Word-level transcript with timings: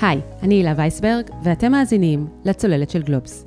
היי, 0.00 0.20
אני 0.42 0.54
הילה 0.54 0.74
וייסברג, 0.76 1.24
ואתם 1.42 1.72
מאזינים 1.72 2.26
לצוללת 2.44 2.90
של 2.90 3.02
גלובס. 3.02 3.46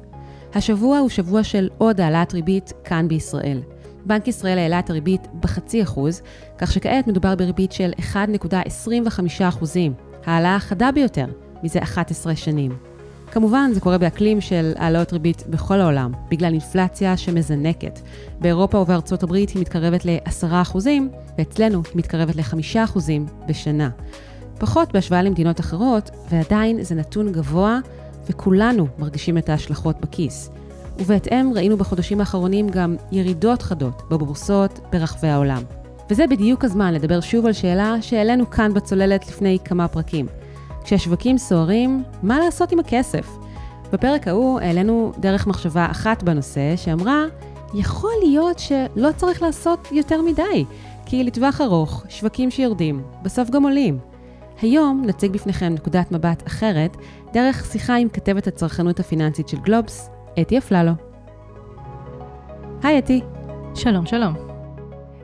השבוע 0.54 0.98
הוא 0.98 1.10
שבוע 1.10 1.44
של 1.44 1.70
עוד 1.78 2.02
העלאת 2.02 2.33
ריבית 2.33 2.74
כאן 2.83 3.08
בישראל. 3.08 3.61
בנק 4.06 4.27
ישראל 4.27 4.58
העלה 4.58 4.80
את 4.80 4.90
הריבית 4.90 5.27
בחצי 5.40 5.83
אחוז, 5.83 6.22
כך 6.58 6.72
שכעת 6.72 7.08
מדובר 7.08 7.35
בריבית 7.35 7.72
של 7.72 7.92
1.25 8.14 9.43
אחוזים, 9.48 9.93
העלאה 10.25 10.55
החדה 10.55 10.91
ביותר 10.91 11.25
מזה 11.63 11.80
11 11.80 12.35
שנים. 12.35 12.71
כמובן, 13.31 13.71
זה 13.73 13.79
קורה 13.79 13.97
באקלים 13.97 14.41
של 14.41 14.73
העלאות 14.77 15.13
ריבית 15.13 15.43
בכל 15.50 15.81
העולם, 15.81 16.11
בגלל 16.29 16.52
אינפלציה 16.52 17.18
שמזנקת. 17.18 18.00
באירופה 18.39 18.77
ובארצות 18.77 19.23
הברית 19.23 19.50
היא 19.50 19.61
מתקרבת 19.61 20.05
ל-10%, 20.05 20.75
ואצלנו 21.38 21.81
היא 21.86 21.93
מתקרבת 21.95 22.36
ל-5% 22.36 23.00
בשנה. 23.47 23.89
פחות 24.60 24.91
בהשוואה 24.94 25.21
למדינות 25.21 25.60
אחרות, 25.60 26.10
ועדיין 26.30 26.84
זה 26.84 26.96
נתון 26.96 27.32
גבוה, 27.32 27.80
וכולנו 28.30 28.88
מרגישים 28.98 29.38
את 29.38 29.50
ההשלכות 29.50 29.95
בכיס. 30.02 30.50
ובהתאם 31.00 31.52
ראינו 31.55 31.77
בחודשים 31.77 32.20
האחרונים 32.20 32.70
גם 32.70 32.95
ירידות 33.12 33.62
חדות 33.62 34.02
בבורסות 34.09 34.80
ברחבי 34.91 35.27
העולם. 35.27 35.62
וזה 36.09 36.27
בדיוק 36.27 36.66
הזמן 36.66 36.94
לדבר 36.94 37.20
שוב 37.20 37.45
על 37.45 37.53
שאלה 37.53 37.95
שהעלינו 38.02 38.50
כאן 38.50 38.73
בצוללת 38.73 39.27
לפני 39.27 39.58
כמה 39.66 39.88
פרקים. 39.88 40.26
כשהשווקים 40.84 41.38
סוערים, 41.38 42.03
מה 42.23 42.39
לעשות 42.39 42.72
עם 42.72 42.80
הכסף? 42.80 43.28
בפרק 43.94 44.28
ההוא 44.28 44.59
העלינו 44.59 45.12
דרך 45.20 45.48
מחשבה 45.48 45.88
אחת 45.91 46.23
בנושא 46.23 46.76
שאמרה, 46.76 47.23
יכול 47.73 48.14
להיות 48.23 48.59
שלא 48.59 49.09
צריך 49.16 49.41
לעשות 49.41 49.88
יותר 49.91 50.22
מדי, 50.22 50.66
כי 51.05 51.23
לטווח 51.23 51.62
ארוך, 51.62 52.03
שווקים 52.09 52.52
שיורדים, 52.52 53.02
בסוף 53.23 53.50
גם 53.50 53.64
עולים. 53.64 54.00
היום 54.62 55.04
נציג 55.05 55.31
בפניכם 55.31 55.73
נקודת 55.73 56.12
מבט 56.12 56.48
אחרת, 56.48 56.98
דרך 57.34 57.66
שיחה 57.72 57.95
עם 57.95 58.09
כתבת 58.09 58.48
הצרכנות 58.48 59.00
הפיננסית 59.00 59.48
של 59.48 59.58
גלובס, 59.58 60.09
אתי 60.42 60.58
אפללו. 60.58 60.92
היי 62.83 63.00
אתי. 63.00 63.22
שלום, 63.75 64.06
שלום. 64.06 64.33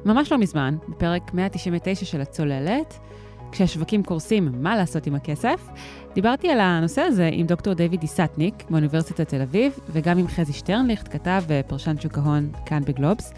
ממש 0.06 0.32
לא 0.32 0.38
מזמן, 0.38 0.78
בפרק 0.90 1.34
199 1.34 2.06
של 2.06 2.22
הצוללת, 2.22 3.00
כשהשווקים 3.52 4.04
קורסים, 4.04 4.52
מה 4.54 4.76
לעשות 4.76 5.08
עם 5.08 5.16
הכסף, 5.16 5.68
דיברתי 6.14 6.50
על 6.50 6.60
הנושא 6.60 7.02
הזה 7.02 7.30
עם 7.34 7.48
דוקטור 7.48 7.74
דיוויד 7.74 8.00
דיסטניק 8.00 8.64
מאוניברסיטת 8.70 9.30
תל 9.30 9.42
אביב, 9.42 9.80
וגם 9.90 10.18
עם 10.18 10.28
חזי 10.28 10.54
שטרנליכט, 10.54 11.14
כתב 11.14 11.44
ופרשן 11.48 12.00
שוק 12.00 12.18
ההון 12.18 12.52
כאן 12.66 12.84
בגלובס. 12.86 13.34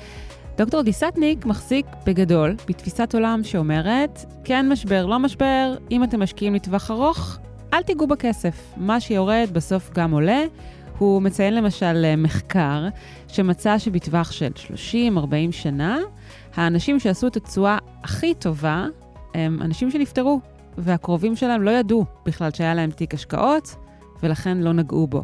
דוקטור 0.57 0.81
דיסטניק 0.81 1.45
מחזיק 1.45 1.85
בגדול 2.05 2.55
בתפיסת 2.67 3.13
עולם 3.13 3.43
שאומרת, 3.43 4.25
כן 4.43 4.69
משבר, 4.69 5.05
לא 5.05 5.19
משבר, 5.19 5.75
אם 5.91 6.03
אתם 6.03 6.23
משקיעים 6.23 6.55
לטווח 6.55 6.91
ארוך, 6.91 7.37
אל 7.73 7.83
תיגעו 7.83 8.07
בכסף. 8.07 8.73
מה 8.77 8.99
שיורד 8.99 9.47
בסוף 9.53 9.89
גם 9.93 10.11
עולה. 10.11 10.43
הוא 10.97 11.21
מציין 11.21 11.55
למשל 11.55 12.15
מחקר 12.17 12.87
שמצא 13.27 13.77
שבטווח 13.77 14.31
של 14.31 14.51
30-40 15.15 15.51
שנה, 15.51 15.97
האנשים 16.55 16.99
שעשו 16.99 17.27
את 17.27 17.35
התשואה 17.35 17.77
הכי 18.03 18.33
טובה 18.33 18.85
הם 19.33 19.61
אנשים 19.61 19.91
שנפטרו, 19.91 20.39
והקרובים 20.77 21.35
שלהם 21.35 21.61
לא 21.61 21.71
ידעו 21.71 22.05
בכלל 22.25 22.49
שהיה 22.51 22.73
להם 22.73 22.91
תיק 22.91 23.13
השקעות, 23.13 23.75
ולכן 24.23 24.57
לא 24.57 24.73
נגעו 24.73 25.07
בו. 25.07 25.23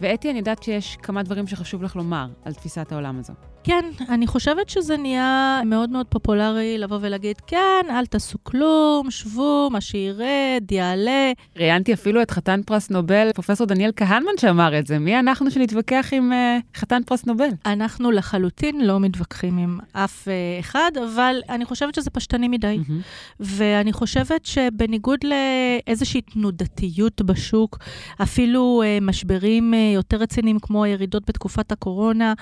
ואתי, 0.00 0.30
אני 0.30 0.38
יודעת 0.38 0.62
שיש 0.62 0.96
כמה 1.02 1.22
דברים 1.22 1.46
שחשוב 1.46 1.82
לך 1.82 1.96
לומר 1.96 2.26
על 2.44 2.54
תפיסת 2.54 2.92
העולם 2.92 3.18
הזו. 3.18 3.53
כן, 3.64 3.84
אני 4.08 4.26
חושבת 4.26 4.68
שזה 4.68 4.96
נהיה 4.96 5.60
מאוד 5.66 5.90
מאוד 5.90 6.06
פופולרי 6.06 6.78
לבוא 6.78 6.98
ולהגיד, 7.00 7.36
כן, 7.46 7.86
אל 7.90 8.06
תעשו 8.06 8.38
כלום, 8.42 9.10
שבו, 9.10 9.68
מה 9.72 9.80
שירד, 9.80 10.62
יעלה. 10.70 11.32
ראיינתי 11.56 11.92
אפילו 11.92 12.22
את 12.22 12.30
חתן 12.30 12.60
פרס 12.66 12.90
נובל, 12.90 13.30
פרופ' 13.34 13.62
דניאל 13.62 13.92
כהנמן 13.96 14.32
שאמר 14.40 14.78
את 14.78 14.86
זה. 14.86 14.98
מי 14.98 15.18
אנחנו 15.18 15.50
שנתווכח 15.50 16.08
עם 16.12 16.32
אה, 16.32 16.78
חתן 16.78 17.02
פרס 17.06 17.26
נובל? 17.26 17.48
אנחנו 17.66 18.10
לחלוטין 18.10 18.86
לא 18.86 19.00
מתווכחים 19.00 19.58
עם 19.58 19.78
אף 19.92 20.28
אה, 20.28 20.60
אחד, 20.60 20.90
אבל 21.04 21.36
אני 21.48 21.64
חושבת 21.64 21.94
שזה 21.94 22.10
פשטני 22.10 22.48
מדי. 22.48 22.78
אהמ. 22.80 22.92
ואני 23.40 23.92
חושבת 23.92 24.46
שבניגוד 24.46 25.18
לאיזושהי 25.24 26.20
תנודתיות 26.20 27.22
בשוק, 27.22 27.78
אפילו 28.22 28.82
uh, 28.84 29.04
משברים 29.04 29.74
uh, 29.74 29.94
יותר 29.94 30.16
רציניים 30.16 30.58
כמו 30.58 30.84
הירידות 30.84 31.28
בתקופת 31.28 31.72
הקורונה, 31.72 32.34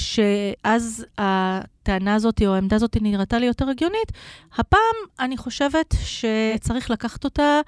שאז 0.00 1.06
הטענה 1.18 2.14
הזאת 2.14 2.42
או 2.46 2.54
העמדה 2.54 2.76
הזאת 2.76 2.96
נראתה 3.00 3.38
לי 3.38 3.46
יותר 3.46 3.68
הגיונית, 3.68 4.12
הפעם 4.52 4.96
אני 5.20 5.36
חושבת 5.36 5.94
שצריך 6.04 6.90
לקחת 6.90 7.24
אותה 7.24 7.60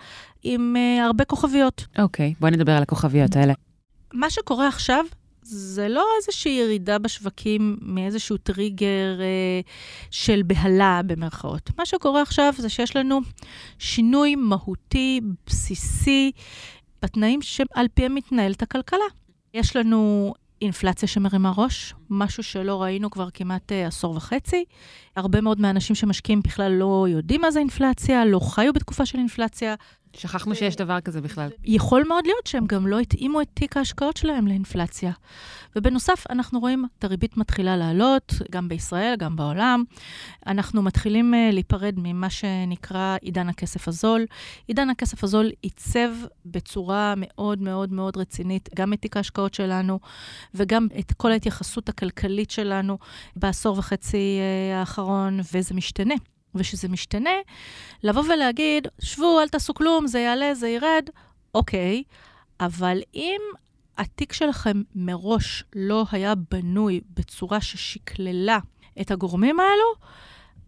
עם 0.42 0.76
uh, 0.76 1.02
הרבה 1.02 1.24
כוכביות. 1.24 1.86
אוקיי, 1.98 2.32
okay, 2.36 2.40
בואי 2.40 2.50
נדבר 2.50 2.72
על 2.72 2.82
הכוכביות 2.82 3.36
האלה. 3.36 3.52
מה 4.12 4.30
שקורה 4.30 4.68
עכשיו 4.68 5.04
זה 5.42 5.88
לא 5.88 6.06
איזושהי 6.16 6.52
ירידה 6.52 6.98
בשווקים 6.98 7.76
מאיזשהו 7.80 8.36
טריגר 8.36 9.20
אה, 9.20 9.60
של 10.10 10.42
בהלה, 10.46 11.00
במרכאות. 11.06 11.70
מה 11.78 11.86
שקורה 11.86 12.22
עכשיו 12.22 12.54
זה 12.58 12.68
שיש 12.68 12.96
לנו 12.96 13.20
שינוי 13.78 14.34
מהותי, 14.34 15.20
בסיסי, 15.46 16.32
בתנאים 17.02 17.42
שעל 17.42 17.86
פיהם 17.94 18.14
מתנהלת 18.14 18.62
הכלכלה. 18.62 19.04
יש 19.54 19.76
לנו 19.76 20.34
אינפלציה 20.62 21.08
שמרימה 21.08 21.52
ראש, 21.56 21.94
משהו 22.10 22.42
שלא 22.42 22.82
ראינו 22.82 23.10
כבר 23.10 23.28
כמעט 23.34 23.72
uh, 23.72 23.74
עשור 23.86 24.16
וחצי. 24.16 24.64
הרבה 25.16 25.40
מאוד 25.40 25.60
מהאנשים 25.60 25.96
שמשקיעים 25.96 26.40
בכלל 26.40 26.72
לא 26.72 27.06
יודעים 27.08 27.40
מה 27.40 27.50
זה 27.50 27.58
אינפלציה, 27.58 28.24
לא 28.24 28.38
חיו 28.38 28.72
בתקופה 28.72 29.06
של 29.06 29.18
אינפלציה. 29.18 29.74
שכחנו 30.16 30.54
שיש 30.54 30.76
דבר 30.76 31.00
כזה 31.00 31.20
בכלל. 31.20 31.48
יכול 31.64 32.04
מאוד 32.08 32.26
להיות 32.26 32.46
שהם 32.46 32.66
גם 32.66 32.86
לא 32.86 32.98
התאימו 32.98 33.40
את 33.40 33.48
תיק 33.54 33.76
ההשקעות 33.76 34.16
שלהם 34.16 34.46
לאינפלציה. 34.46 35.12
ובנוסף, 35.76 36.24
אנחנו 36.30 36.60
רואים 36.60 36.84
את 36.98 37.04
הריבית 37.04 37.36
מתחילה 37.36 37.76
לעלות, 37.76 38.32
גם 38.50 38.68
בישראל, 38.68 39.14
גם 39.18 39.36
בעולם. 39.36 39.84
אנחנו 40.46 40.82
מתחילים 40.82 41.34
uh, 41.34 41.54
להיפרד 41.54 41.94
ממה 41.96 42.30
שנקרא 42.30 43.16
עידן 43.20 43.48
הכסף 43.48 43.88
הזול. 43.88 44.26
עידן 44.68 44.90
הכסף 44.90 45.24
הזול 45.24 45.50
עיצב 45.62 46.10
בצורה 46.46 47.14
מאוד 47.16 47.62
מאוד 47.62 47.92
מאוד 47.92 48.16
רצינית 48.16 48.68
גם 48.74 48.92
את 48.92 49.00
תיק 49.00 49.16
ההשקעות 49.16 49.54
שלנו, 49.54 50.00
וגם 50.54 50.86
את 50.98 51.12
כל 51.12 51.32
ההתייחסות 51.32 51.88
הכלכלית 51.88 52.50
שלנו 52.50 52.98
בעשור 53.36 53.78
וחצי 53.78 54.38
uh, 54.38 54.80
האחרון, 54.80 55.40
וזה 55.54 55.74
משתנה. 55.74 56.14
ושזה 56.54 56.88
משתנה, 56.88 57.30
לבוא 58.02 58.22
ולהגיד, 58.22 58.88
שבו, 59.00 59.40
אל 59.40 59.48
תעשו 59.48 59.74
כלום, 59.74 60.06
זה 60.06 60.20
יעלה, 60.20 60.54
זה 60.54 60.68
ירד, 60.68 61.04
אוקיי, 61.54 62.02
אבל 62.60 62.98
אם 63.14 63.40
התיק 63.98 64.32
שלכם 64.32 64.82
מראש 64.94 65.64
לא 65.76 66.04
היה 66.12 66.34
בנוי 66.50 67.00
בצורה 67.14 67.60
ששקללה 67.60 68.58
את 69.00 69.10
הגורמים 69.10 69.60
האלו, 69.60 70.12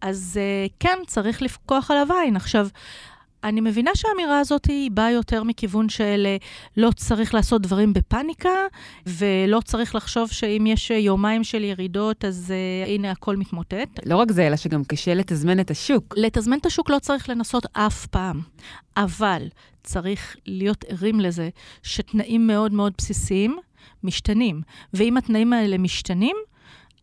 אז 0.01 0.39
uh, 0.39 0.73
כן, 0.79 0.97
צריך 1.07 1.41
לפקוח 1.41 1.91
עליו 1.91 2.07
עין. 2.21 2.35
עכשיו, 2.35 2.67
אני 3.45 3.61
מבינה 3.61 3.91
שהאמירה 3.95 4.39
הזאת 4.39 4.65
היא 4.65 4.91
באה 4.91 5.11
יותר 5.11 5.43
מכיוון 5.43 5.89
של 5.89 6.27
לא 6.77 6.91
צריך 6.95 7.33
לעשות 7.33 7.61
דברים 7.61 7.93
בפאניקה, 7.93 8.49
ולא 9.07 9.59
צריך 9.65 9.95
לחשוב 9.95 10.31
שאם 10.31 10.65
יש 10.67 10.91
יומיים 10.91 11.43
של 11.43 11.63
ירידות, 11.63 12.25
אז 12.25 12.53
uh, 12.85 12.89
הנה 12.89 13.11
הכל 13.11 13.35
מתמוטט. 13.35 13.99
לא 14.05 14.15
רק 14.15 14.31
זה, 14.31 14.47
אלא 14.47 14.55
שגם 14.55 14.83
קשה 14.83 15.13
לתזמן 15.13 15.59
את 15.59 15.71
השוק. 15.71 16.13
לתזמן 16.17 16.57
את 16.57 16.65
השוק 16.65 16.89
לא 16.89 16.99
צריך 16.99 17.29
לנסות 17.29 17.65
אף 17.73 18.05
פעם, 18.05 18.41
אבל 18.97 19.47
צריך 19.83 20.35
להיות 20.45 20.85
ערים 20.87 21.19
לזה 21.19 21.49
שתנאים 21.83 22.47
מאוד 22.47 22.73
מאוד 22.73 22.93
בסיסיים 22.97 23.57
משתנים, 24.03 24.61
ואם 24.93 25.17
התנאים 25.17 25.53
האלה 25.53 25.77
משתנים, 25.77 26.35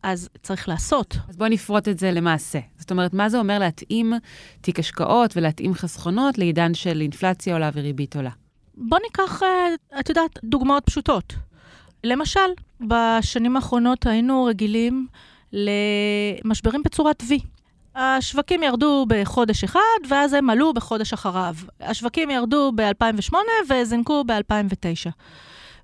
אז 0.03 0.29
צריך 0.43 0.69
לעשות. 0.69 1.17
אז 1.29 1.37
בואי 1.37 1.51
נפרוט 1.51 1.89
את 1.89 1.99
זה 1.99 2.11
למעשה. 2.11 2.59
זאת 2.79 2.91
אומרת, 2.91 3.15
מה 3.15 3.29
זה 3.29 3.39
אומר 3.39 3.59
להתאים 3.59 4.13
תיק 4.61 4.79
השקעות 4.79 5.37
ולהתאים 5.37 5.75
חסכונות 5.75 6.39
לעידן 6.39 6.75
של 6.75 7.01
אינפלציה 7.01 7.53
עולה 7.55 7.71
וריבית 7.75 8.17
עולה? 8.17 8.31
בוא 8.75 8.99
ניקח, 9.05 9.43
אה, 9.43 9.69
את 10.01 10.09
יודעת, 10.09 10.39
דוגמאות 10.45 10.87
פשוטות. 10.87 11.35
למשל, 12.05 12.41
בשנים 12.81 13.57
האחרונות 13.57 14.07
היינו 14.07 14.45
רגילים 14.45 15.07
למשברים 15.53 16.83
בצורת 16.83 17.23
V. 17.23 17.43
השווקים 17.95 18.63
ירדו 18.63 19.07
בחודש 19.09 19.65
אחד, 19.65 19.81
ואז 20.09 20.33
הם 20.33 20.51
עלו 20.51 20.75
בחודש 20.75 21.13
אחריו. 21.13 21.55
השווקים 21.81 22.31
ירדו 22.31 22.73
ב-2008 22.75 23.35
וזינקו 23.71 24.25
ב-2009. 24.25 25.11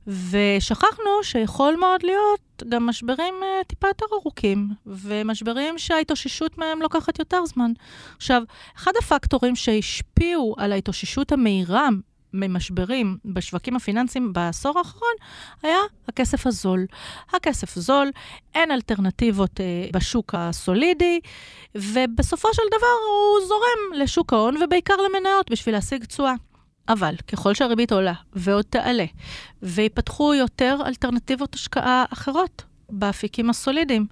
ושכחנו 0.09 1.11
שיכול 1.23 1.77
מאוד 1.77 2.03
להיות 2.03 2.63
גם 2.69 2.87
משברים 2.87 3.35
uh, 3.41 3.65
טיפה 3.67 3.89
יותר 3.89 4.07
ארוכים, 4.13 4.69
ומשברים 4.87 5.79
שההתאוששות 5.79 6.59
מהם 6.59 6.83
לוקחת 6.83 7.19
יותר 7.19 7.47
זמן. 7.47 7.73
עכשיו, 8.17 8.43
אחד 8.77 8.93
הפקטורים 8.99 9.57
שהשפיעו 9.57 10.55
על 10.59 10.73
ההתאוששות 10.73 11.33
המהירה 11.33 11.89
ממשברים 12.33 13.17
בשווקים 13.25 13.77
הפיננסיים 13.77 14.33
בעשור 14.33 14.79
האחרון, 14.79 15.15
היה 15.63 15.79
הכסף 16.09 16.47
הזול. 16.47 16.87
הכסף 17.33 17.75
זול, 17.75 18.11
אין 18.55 18.71
אלטרנטיבות 18.71 19.61
uh, 19.61 19.93
בשוק 19.93 20.35
הסולידי, 20.35 21.21
ובסופו 21.75 22.49
של 22.55 22.63
דבר 22.79 22.97
הוא 23.09 23.47
זורם 23.49 24.03
לשוק 24.03 24.33
ההון, 24.33 24.63
ובעיקר 24.63 24.95
למניות, 24.97 25.51
בשביל 25.51 25.75
להשיג 25.75 26.05
תשואה. 26.05 26.35
אבל 26.89 27.15
ככל 27.17 27.55
שהריבית 27.55 27.93
עולה 27.93 28.13
ועוד 28.33 28.65
תעלה, 28.65 29.05
ויפתחו 29.63 30.35
יותר 30.35 30.79
אלטרנטיבות 30.87 31.55
השקעה 31.55 32.05
אחרות 32.13 32.65
באפיקים 32.91 33.51
הסולידיים, 33.51 34.07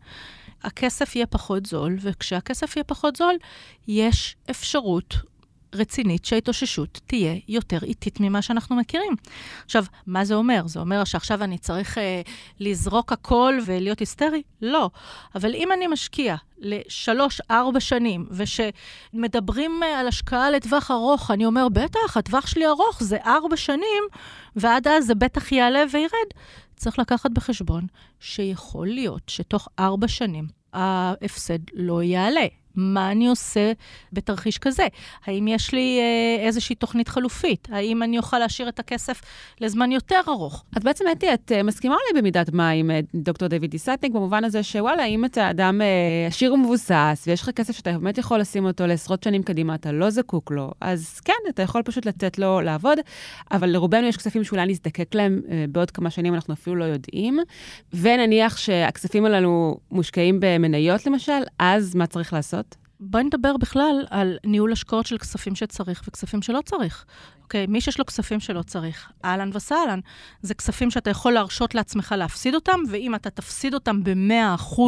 הכסף 0.63 1.17
יהיה 1.17 1.27
פחות 1.27 1.67
זול, 1.67 1.97
וכשהכסף 2.01 2.77
יהיה 2.77 2.85
פחות 2.85 3.17
זול, 3.17 3.35
יש 3.89 4.37
אפשרות 4.51 5.17
רצינית 5.77 6.25
שההתאוששות 6.25 7.01
תהיה 7.07 7.35
יותר 7.49 7.79
איטית 7.83 8.21
ממה 8.21 8.43
שאנחנו 8.43 8.77
מכירים. 8.77 9.13
עכשיו, 9.65 9.85
מה 10.07 10.25
זה 10.25 10.35
אומר? 10.35 10.63
זה 10.67 10.81
אומר 10.81 11.05
שעכשיו 11.05 11.45
אני 11.45 11.59
צריך 11.59 11.99
אה, 11.99 12.23
לזרוק 12.61 13.13
הכל 13.13 13.59
ולהיות 13.67 13.99
היסטרי? 13.99 14.43
לא. 14.63 14.91
אבל 15.35 15.55
אם 15.55 15.73
אני 15.73 15.87
משקיע 15.87 16.37
לשלוש, 16.59 17.41
ארבע 17.51 17.81
שנים, 17.81 18.27
ושמדברים 18.31 19.81
אה, 19.83 20.01
על 20.01 20.09
השקעה 20.09 20.51
לטווח 20.51 20.91
ארוך, 20.91 21.31
אני 21.31 21.47
אומר, 21.47 21.69
בטח, 21.69 22.17
הטווח 22.17 22.47
שלי 22.47 22.67
ארוך, 22.67 23.03
זה 23.03 23.17
ארבע 23.27 23.57
שנים, 23.57 24.03
ועד 24.57 24.89
אז 24.89 25.07
זה 25.07 25.15
בטח 25.15 25.53
יעלה 25.53 25.85
וירד. 25.93 26.29
צריך 26.77 26.99
לקחת 26.99 27.31
בחשבון 27.31 27.87
שיכול 28.21 28.87
להיות 28.87 29.23
שתוך 29.29 29.69
ארבע 29.79 30.09
שנים 30.09 30.47
ההפסד 30.73 31.59
לא 31.75 32.03
יעלה. 32.03 32.47
מה 32.77 33.11
אני 33.11 33.29
עושה 33.29 33.73
בתרחיש 34.13 34.59
כזה? 34.59 34.87
האם 35.27 35.49
יש 35.49 35.73
לי 35.73 35.99
אה, 36.01 36.47
איזושהי 36.47 36.75
תוכנית 36.75 37.09
חלופית? 37.09 37.69
האם 37.73 38.03
אני 38.03 38.19
אוכל 38.19 38.39
להשאיר 38.39 38.69
את 38.69 38.79
הכסף 38.79 39.21
לזמן 39.61 39.93
יותר 39.93 40.21
ארוך? 40.29 40.65
אז 40.77 40.83
בעצם, 40.83 41.05
אתי, 41.13 41.35
את 41.35 41.53
uh, 41.53 41.63
מסכימה 41.63 41.95
אולי 41.95 42.21
במידת 42.21 42.53
מה 42.53 42.71
עם 42.71 42.91
uh, 42.91 42.93
דוקטור 43.15 43.49
דיוויד 43.49 43.71
דיסטניק, 43.71 44.13
במובן 44.13 44.45
הזה 44.45 44.63
שוואלה, 44.63 45.05
אם 45.05 45.25
אתה 45.25 45.51
אדם 45.51 45.81
uh, 45.81 46.29
עשיר 46.29 46.55
ומבוסס, 46.55 47.25
ויש 47.27 47.43
לך 47.43 47.51
כסף 47.51 47.77
שאתה 47.77 47.93
באמת 47.93 48.19
יכול 48.19 48.39
לשים 48.39 48.65
אותו 48.65 48.87
לעשרות 48.87 49.23
שנים 49.23 49.43
קדימה, 49.43 49.75
אתה 49.75 49.93
לא 49.93 50.11
זקוק 50.11 50.51
לו, 50.51 50.71
אז 50.81 51.21
כן, 51.21 51.33
אתה 51.49 51.63
יכול 51.63 51.83
פשוט 51.83 52.07
לתת 52.07 52.39
לו 52.39 52.61
לעבוד, 52.61 52.99
אבל 53.51 53.69
לרובנו 53.69 54.07
יש 54.07 54.17
כספים 54.17 54.45
שאולי 54.45 54.67
נזדקק 54.67 55.15
להם 55.15 55.41
uh, 55.45 55.51
בעוד 55.69 55.91
כמה 55.91 56.11
שנים, 56.11 56.35
אנחנו 56.35 56.55
אפילו 56.55 56.77
לא 56.77 56.85
יודעים. 56.85 57.39
ונניח 57.95 58.57
שהכספים 58.57 59.25
הללו 59.25 59.77
מושקעים 59.91 60.39
במניות, 60.41 61.07
למשל, 61.07 61.43
אז 61.59 61.95
מה 61.95 62.07
צריך 62.07 62.33
לעשות? 62.33 62.66
בואי 63.01 63.25
נדבר 63.25 63.57
בכלל 63.57 64.07
על 64.11 64.39
ניהול 64.45 64.73
השקעות 64.73 65.07
של 65.07 65.19
כספים 65.19 65.55
שצריך 65.55 66.03
וכספים 66.09 66.43
שלא 66.43 66.61
צריך. 66.65 67.05
אוקיי, 67.47 67.67
מי 67.67 67.81
שיש 67.81 67.99
לו 67.99 68.07
כספים 68.07 68.41
שלא 68.41 68.63
צריך, 68.63 69.11
אהלן 69.25 69.51
וסהלן. 69.53 70.01
זה 70.43 70.55
כספים 70.55 70.91
שאתה 70.91 71.11
יכול 71.11 71.33
להרשות 71.33 71.75
לעצמך 71.75 72.15
להפסיד 72.19 72.55
אותם, 72.55 72.81
ואם 72.91 73.15
אתה 73.15 73.31
תפסיד 73.31 73.75
אותם 73.75 74.05
ב-100%, 74.05 74.81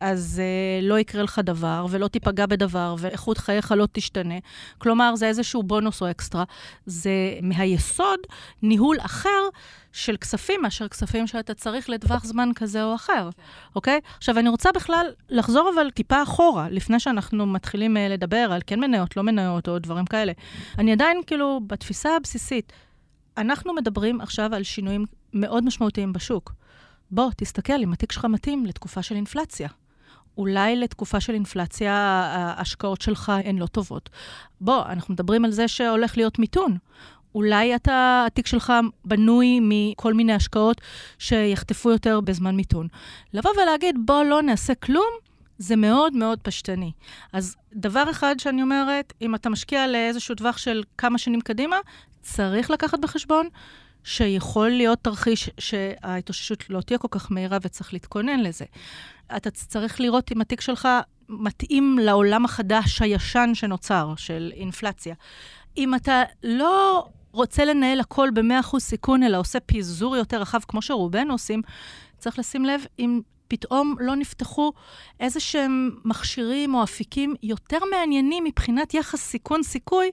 אז 0.00 0.42
uh, 0.42 0.84
לא 0.84 0.98
יקרה 0.98 1.22
לך 1.22 1.40
דבר, 1.44 1.86
ולא 1.90 2.08
תיפגע 2.08 2.46
בדבר, 2.46 2.94
ואיכות 2.98 3.38
חייך 3.38 3.72
לא 3.72 3.88
תשתנה. 3.92 4.34
כלומר, 4.78 5.16
זה 5.16 5.26
איזשהו 5.26 5.62
בונוס 5.62 6.02
או 6.02 6.10
אקסטרה. 6.10 6.44
זה 6.86 7.10
מהיסוד 7.42 8.20
ניהול 8.62 8.96
אחר. 9.00 9.48
של 9.94 10.16
כספים 10.16 10.62
מאשר 10.62 10.88
כספים 10.88 11.26
שאתה 11.26 11.54
צריך 11.54 11.88
לטווח 11.88 12.24
זמן 12.24 12.48
כזה 12.54 12.84
או 12.84 12.94
אחר, 12.94 13.28
אוקיי? 13.76 14.00
עכשיו, 14.18 14.38
אני 14.38 14.48
רוצה 14.48 14.70
בכלל 14.74 15.06
לחזור 15.28 15.70
אבל 15.74 15.90
טיפה 15.90 16.22
אחורה, 16.22 16.68
לפני 16.70 17.00
שאנחנו 17.00 17.46
מתחילים 17.46 17.96
uh, 17.96 18.00
לדבר 18.12 18.48
על 18.52 18.60
כן 18.66 18.80
מניות, 18.80 19.16
לא 19.16 19.22
מניות 19.22 19.68
או 19.68 19.78
דברים 19.78 20.06
כאלה. 20.06 20.32
אני 20.78 20.92
עדיין, 20.92 21.20
כאילו, 21.26 21.60
בתפיסה 21.84 22.16
הבסיסית, 22.16 22.72
אנחנו 23.36 23.74
מדברים 23.74 24.20
עכשיו 24.20 24.54
על 24.54 24.62
שינויים 24.62 25.04
מאוד 25.32 25.64
משמעותיים 25.64 26.12
בשוק. 26.12 26.52
בוא, 27.10 27.30
תסתכל 27.36 27.82
אם 27.82 27.92
התיק 27.92 28.12
שלך 28.12 28.24
מתאים 28.24 28.66
לתקופה 28.66 29.02
של 29.02 29.14
אינפלציה. 29.14 29.68
אולי 30.38 30.76
לתקופה 30.76 31.20
של 31.20 31.34
אינפלציה 31.34 31.94
ההשקעות 31.94 33.00
שלך 33.00 33.32
הן 33.44 33.58
לא 33.58 33.66
טובות. 33.66 34.10
בוא, 34.60 34.86
אנחנו 34.86 35.14
מדברים 35.14 35.44
על 35.44 35.50
זה 35.50 35.68
שהולך 35.68 36.16
להיות 36.16 36.38
מיתון. 36.38 36.76
אולי 37.34 37.74
אתה, 37.74 38.24
התיק 38.26 38.46
שלך 38.46 38.72
בנוי 39.04 39.58
מכל 39.62 40.14
מיני 40.14 40.32
השקעות 40.32 40.80
שיחטפו 41.18 41.90
יותר 41.90 42.20
בזמן 42.20 42.56
מיתון. 42.56 42.88
לבוא 43.32 43.50
ולהגיד, 43.62 43.96
בוא 44.04 44.22
לא 44.22 44.42
נעשה 44.42 44.74
כלום, 44.74 45.10
זה 45.58 45.76
מאוד 45.76 46.16
מאוד 46.16 46.38
פשטני. 46.42 46.92
אז 47.32 47.56
דבר 47.72 48.04
אחד 48.10 48.34
שאני 48.38 48.62
אומרת, 48.62 49.12
אם 49.22 49.34
אתה 49.34 49.50
משקיע 49.50 49.86
לאיזשהו 49.86 50.34
טווח 50.34 50.58
של 50.58 50.82
כמה 50.98 51.18
שנים 51.18 51.40
קדימה, 51.40 51.76
צריך 52.22 52.70
לקחת 52.70 52.98
בחשבון 52.98 53.48
שיכול 54.04 54.68
להיות 54.68 54.98
תרחיש 55.02 55.50
שההתאוששות 55.58 56.70
לא 56.70 56.80
תהיה 56.80 56.98
כל 56.98 57.08
כך 57.10 57.32
מהירה 57.32 57.58
וצריך 57.62 57.92
להתכונן 57.92 58.40
לזה. 58.40 58.64
אתה 59.36 59.50
צריך 59.50 60.00
לראות 60.00 60.32
אם 60.32 60.40
התיק 60.40 60.60
שלך 60.60 60.88
מתאים 61.28 61.98
לעולם 62.00 62.44
החדש, 62.44 63.02
הישן 63.02 63.50
שנוצר, 63.54 64.14
של 64.16 64.52
אינפלציה. 64.56 65.14
אם 65.76 65.94
אתה 65.94 66.22
לא 66.42 67.08
רוצה 67.32 67.64
לנהל 67.64 68.00
הכל 68.00 68.28
ב-100% 68.34 68.78
סיכון, 68.78 69.22
אלא 69.22 69.38
עושה 69.38 69.60
פיזור 69.60 70.16
יותר 70.16 70.40
רחב, 70.40 70.60
כמו 70.68 70.82
שרובנו 70.82 71.32
עושים, 71.34 71.62
צריך 72.18 72.38
לשים 72.38 72.64
לב 72.64 72.80
אם 72.98 73.20
פתאום 73.54 73.96
לא 74.00 74.14
נפתחו 74.16 74.72
איזה 75.20 75.40
שהם 75.40 75.90
מכשירים 76.04 76.74
או 76.74 76.82
אפיקים 76.82 77.34
יותר 77.42 77.78
מעניינים 77.90 78.44
מבחינת 78.44 78.94
יחס 78.94 79.20
סיכון-סיכוי 79.20 80.10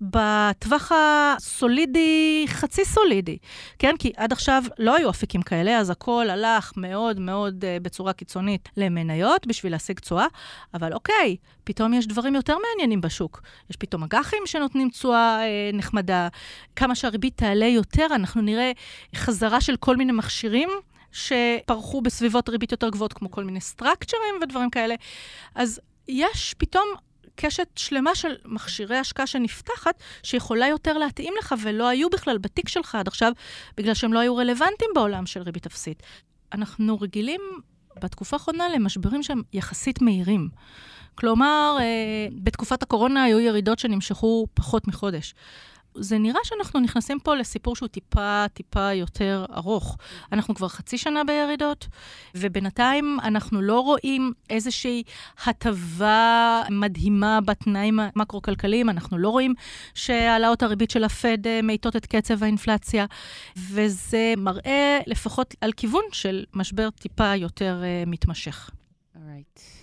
בטווח 0.00 0.92
הסולידי, 0.94 2.44
חצי 2.48 2.84
סולידי. 2.84 3.38
כן? 3.78 3.94
כי 3.98 4.12
עד 4.16 4.32
עכשיו 4.32 4.62
לא 4.78 4.96
היו 4.96 5.10
אפיקים 5.10 5.42
כאלה, 5.42 5.78
אז 5.78 5.90
הכל 5.90 6.30
הלך 6.30 6.72
מאוד 6.76 7.20
מאוד 7.20 7.64
uh, 7.64 7.82
בצורה 7.82 8.12
קיצונית 8.12 8.68
למניות 8.76 9.46
בשביל 9.46 9.72
להשיג 9.72 10.00
תשואה, 10.00 10.26
אבל 10.74 10.92
אוקיי, 10.92 11.36
פתאום 11.64 11.94
יש 11.94 12.06
דברים 12.06 12.34
יותר 12.34 12.56
מעניינים 12.68 13.00
בשוק. 13.00 13.42
יש 13.70 13.76
פתאום 13.76 14.02
אג"חים 14.02 14.42
שנותנים 14.46 14.90
תשואה 14.90 15.40
uh, 15.40 15.76
נחמדה. 15.76 16.28
כמה 16.76 16.94
שהריבית 16.94 17.36
תעלה 17.36 17.66
יותר, 17.66 18.06
אנחנו 18.14 18.42
נראה 18.42 18.72
חזרה 19.16 19.60
של 19.60 19.76
כל 19.76 19.96
מיני 19.96 20.12
מכשירים. 20.12 20.68
שפרחו 21.12 22.02
בסביבות 22.02 22.48
ריבית 22.48 22.72
יותר 22.72 22.88
גבוהות, 22.88 23.12
כמו 23.12 23.30
כל 23.30 23.44
מיני 23.44 23.60
סטרקצ'רים 23.60 24.34
ודברים 24.42 24.70
כאלה. 24.70 24.94
אז 25.54 25.80
יש 26.08 26.54
פתאום 26.58 26.84
קשת 27.34 27.68
שלמה 27.76 28.14
של 28.14 28.34
מכשירי 28.44 28.96
השקעה 28.96 29.26
שנפתחת, 29.26 30.02
שיכולה 30.22 30.66
יותר 30.66 30.98
להתאים 30.98 31.34
לך, 31.38 31.54
ולא 31.62 31.88
היו 31.88 32.10
בכלל 32.10 32.38
בתיק 32.38 32.68
שלך 32.68 32.94
עד 32.94 33.08
עכשיו, 33.08 33.32
בגלל 33.76 33.94
שהם 33.94 34.12
לא 34.12 34.18
היו 34.18 34.36
רלוונטיים 34.36 34.90
בעולם 34.94 35.26
של 35.26 35.42
ריבית 35.42 35.66
אפסית. 35.66 36.02
אנחנו 36.52 36.98
רגילים 37.00 37.40
בתקופה 38.02 38.36
האחרונה 38.36 38.68
למשברים 38.68 39.22
שהם 39.22 39.42
יחסית 39.52 40.02
מהירים. 40.02 40.48
כלומר, 41.14 41.76
אה, 41.80 41.84
בתקופת 42.32 42.82
הקורונה 42.82 43.22
היו 43.22 43.40
ירידות 43.40 43.78
שנמשכו 43.78 44.46
פחות 44.54 44.88
מחודש. 44.88 45.34
זה 45.94 46.18
נראה 46.18 46.40
שאנחנו 46.44 46.80
נכנסים 46.80 47.18
פה 47.20 47.34
לסיפור 47.34 47.76
שהוא 47.76 47.88
טיפה, 47.88 48.44
טיפה 48.54 48.92
יותר 48.92 49.44
ארוך. 49.56 49.96
אנחנו 50.32 50.54
כבר 50.54 50.68
חצי 50.68 50.98
שנה 50.98 51.24
בירידות, 51.24 51.86
ובינתיים 52.34 53.18
אנחנו 53.22 53.62
לא 53.62 53.80
רואים 53.80 54.32
איזושהי 54.50 55.02
הטבה 55.46 56.62
מדהימה 56.70 57.40
בתנאים 57.40 58.00
המקרו-כלכליים, 58.00 58.90
אנחנו 58.90 59.18
לא 59.18 59.28
רואים 59.28 59.54
שהעלאות 59.94 60.62
הריבית 60.62 60.90
של 60.90 61.04
הפד 61.04 61.46
אה, 61.46 61.62
מאיטות 61.62 61.96
את 61.96 62.06
קצב 62.06 62.42
האינפלציה, 62.42 63.06
וזה 63.56 64.34
מראה 64.36 64.98
לפחות 65.06 65.54
על 65.60 65.72
כיוון 65.72 66.02
של 66.12 66.44
משבר 66.54 66.90
טיפה 66.90 67.34
יותר 67.36 67.82
uh, 67.82 68.08
מתמשך. 68.08 68.70
Right. 69.16 69.81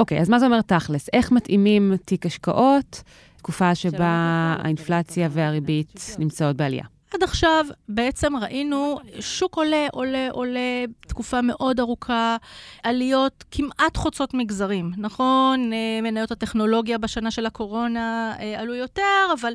אוקיי, 0.00 0.20
אז 0.20 0.28
מה 0.28 0.38
זה 0.38 0.46
אומר 0.46 0.60
תכלס? 0.62 1.08
איך 1.12 1.32
מתאימים 1.32 1.92
תיק 2.04 2.26
השקעות, 2.26 3.02
תקופה 3.36 3.74
שבה 3.74 4.56
האינפלציה 4.58 5.28
והריבית 5.32 6.16
נמצאות 6.18 6.56
בעלייה? 6.56 6.84
עד 7.14 7.22
עכשיו 7.22 7.66
בעצם 7.88 8.36
ראינו 8.36 8.98
שוק 9.20 9.56
עולה, 9.56 9.86
עולה, 9.92 10.28
עולה, 10.30 10.84
תקופה 11.00 11.42
מאוד 11.42 11.80
ארוכה, 11.80 12.36
עליות 12.82 13.44
כמעט 13.50 13.96
חוצות 13.96 14.34
מגזרים. 14.34 14.90
נכון, 14.96 15.72
אה, 15.72 16.00
מניות 16.02 16.30
הטכנולוגיה 16.30 16.98
בשנה 16.98 17.30
של 17.30 17.46
הקורונה 17.46 18.34
אה, 18.40 18.60
עלו 18.60 18.74
יותר, 18.74 19.32
אבל 19.40 19.52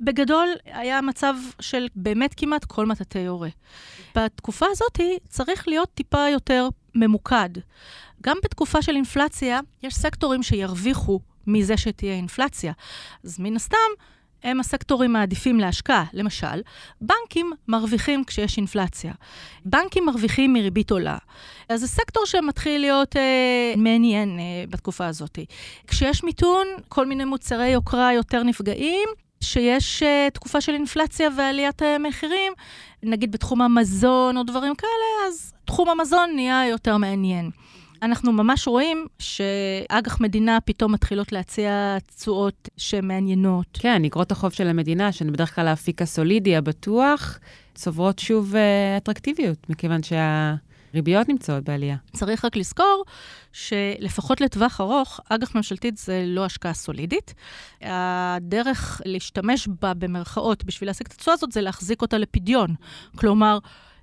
בגדול 0.00 0.48
היה 0.64 1.00
מצב 1.00 1.34
של 1.60 1.86
באמת 1.96 2.34
כמעט 2.36 2.64
כל 2.64 2.86
מטאטי 2.86 3.18
יורה. 3.18 3.48
בתקופה 4.16 4.66
הזאת 4.70 5.00
צריך 5.28 5.68
להיות 5.68 5.88
טיפה 5.94 6.28
יותר 6.28 6.68
ממוקד. 6.98 7.50
גם 8.22 8.36
בתקופה 8.44 8.82
של 8.82 8.96
אינפלציה, 8.96 9.60
יש 9.82 9.94
סקטורים 9.94 10.42
שירוויחו 10.42 11.20
מזה 11.46 11.76
שתהיה 11.76 12.14
אינפלציה. 12.14 12.72
אז 13.24 13.38
מן 13.38 13.56
הסתם, 13.56 13.76
הם 14.42 14.60
הסקטורים 14.60 15.16
העדיפים 15.16 15.60
להשקעה. 15.60 16.04
למשל, 16.12 16.62
בנקים 17.00 17.52
מרוויחים 17.68 18.24
כשיש 18.24 18.56
אינפלציה. 18.56 19.12
בנקים 19.64 20.06
מרוויחים 20.06 20.52
מריבית 20.52 20.90
עולה. 20.90 21.18
אז 21.68 21.80
זה 21.80 21.88
סקטור 21.88 22.26
שמתחיל 22.26 22.80
להיות 22.80 23.16
אה, 23.16 23.74
מעניין 23.76 24.38
אה, 24.38 24.64
בתקופה 24.70 25.06
הזאת. 25.06 25.38
כשיש 25.86 26.24
מיתון, 26.24 26.66
כל 26.88 27.06
מיני 27.06 27.24
מוצרי 27.24 27.68
יוקרה 27.68 28.12
יותר 28.12 28.42
נפגעים. 28.42 29.08
שיש 29.40 30.02
uh, 30.02 30.30
תקופה 30.30 30.60
של 30.60 30.72
אינפלציה 30.72 31.28
ועליית 31.36 31.82
המחירים, 31.82 32.52
נגיד 33.02 33.32
בתחום 33.32 33.62
המזון 33.62 34.36
או 34.36 34.42
דברים 34.42 34.74
כאלה, 34.74 35.28
אז 35.28 35.52
תחום 35.64 35.88
המזון 35.88 36.30
נהיה 36.34 36.68
יותר 36.68 36.96
מעניין. 36.96 37.50
אנחנו 38.02 38.32
ממש 38.32 38.68
רואים 38.68 39.06
שאג"ח 39.18 40.20
מדינה 40.20 40.58
פתאום 40.64 40.92
מתחילות 40.92 41.32
להציע 41.32 41.96
תשואות 42.16 42.68
שמעניינות. 42.76 43.66
כן, 43.72 44.04
אגרות 44.04 44.32
החוב 44.32 44.52
של 44.52 44.68
המדינה, 44.68 45.12
שהן 45.12 45.32
בדרך 45.32 45.54
כלל 45.54 45.68
האפיק 45.68 46.02
הסולידי, 46.02 46.56
הבטוח, 46.56 47.38
צוברות 47.74 48.18
שוב 48.18 48.54
uh, 48.54 48.56
אטרקטיביות, 48.96 49.70
מכיוון 49.70 50.02
שהריביות 50.92 51.28
נמצאות 51.28 51.64
בעלייה. 51.64 51.96
צריך 52.12 52.44
רק 52.44 52.56
לזכור 52.56 53.04
שלפחות 53.52 54.40
לטווח 54.40 54.80
ארוך, 54.80 55.20
אג"ח 55.28 55.54
ממשלתית 55.54 55.98
זה 55.98 56.24
לא 56.26 56.44
השקעה 56.44 56.74
סולידית. 56.74 57.34
הדרך 57.82 59.00
להשתמש 59.04 59.68
בה 59.82 59.94
במרכאות 59.94 60.64
בשביל 60.64 60.88
להשיג 60.88 61.06
את 61.06 61.12
התשואה 61.12 61.34
הזאת 61.34 61.52
זה 61.52 61.60
להחזיק 61.60 62.02
אותה 62.02 62.18
לפדיון. 62.18 62.74
כלומר, 63.16 63.58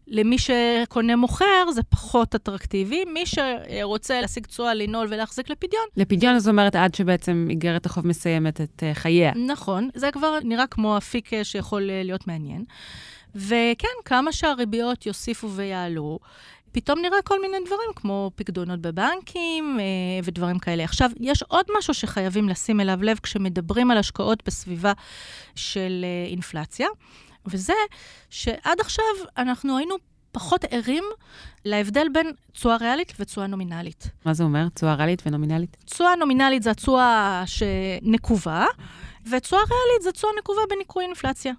למי 0.07 0.37
שקונה 0.37 1.15
מוכר 1.15 1.71
זה 1.73 1.83
פחות 1.83 2.35
אטרקטיבי. 2.35 3.05
מי 3.05 3.23
שרוצה 3.25 4.21
להשיג 4.21 4.45
תשואה, 4.45 4.73
לנעול 4.73 5.07
ולהחזיק 5.09 5.49
לפדיון... 5.49 5.83
לפדיון 5.97 6.39
זאת 6.39 6.51
אומרת 6.51 6.75
עד 6.75 6.95
שבעצם 6.95 7.47
איגרת 7.49 7.85
החוב 7.85 8.07
מסיימת 8.07 8.61
את 8.61 8.83
uh, 8.83 8.97
חייה. 8.97 9.31
נכון, 9.33 9.89
זה 9.95 10.11
כבר 10.11 10.37
נראה 10.43 10.67
כמו 10.67 10.97
אפיק 10.97 11.33
אה, 11.33 11.43
שיכול 11.43 11.89
אה, 11.89 12.03
להיות 12.03 12.27
מעניין. 12.27 12.63
וכן, 13.35 13.87
כמה 14.05 14.31
שהריביות 14.31 15.05
יוסיפו 15.05 15.49
ויעלו, 15.49 16.19
פתאום 16.75 16.99
נראה 16.99 17.21
כל 17.23 17.41
מיני 17.41 17.57
דברים, 17.65 17.89
כמו 17.95 18.31
פקדונות 18.35 18.81
בבנקים 18.81 19.79
אה, 19.79 19.85
ודברים 20.23 20.59
כאלה. 20.59 20.83
עכשיו, 20.83 21.09
יש 21.19 21.43
עוד 21.43 21.65
משהו 21.77 21.93
שחייבים 21.93 22.49
לשים 22.49 22.79
אליו 22.79 23.03
לב 23.03 23.19
כשמדברים 23.23 23.91
על 23.91 23.97
השקעות 23.97 24.43
בסביבה 24.45 24.93
של 25.55 26.01
אה, 26.03 26.29
אינפלציה, 26.29 26.87
וזה 27.45 27.73
שעד 28.29 28.79
עכשיו 28.79 29.05
אנחנו 29.37 29.77
היינו 29.77 29.95
פחות 30.31 30.65
ערים 30.69 31.03
להבדל 31.65 32.07
בין 32.13 32.31
תשואה 32.51 32.77
ריאלית 32.77 33.13
ותשואה 33.19 33.47
נומינלית. 33.47 34.07
מה 34.25 34.33
זה 34.33 34.43
אומר, 34.43 34.69
תשואה 34.69 34.95
ריאלית 34.95 35.21
ונומינלית? 35.25 35.77
תשואה 35.85 36.15
נומינלית 36.15 36.63
זה 36.63 36.71
התשואה 36.71 37.43
שנקובה, 37.45 38.65
ותשואה 39.31 39.61
ריאלית 39.61 40.01
זה 40.01 40.11
תשואה 40.11 40.31
נקובה 40.39 40.61
בניכוי 40.69 41.05
אינפלציה. 41.05 41.53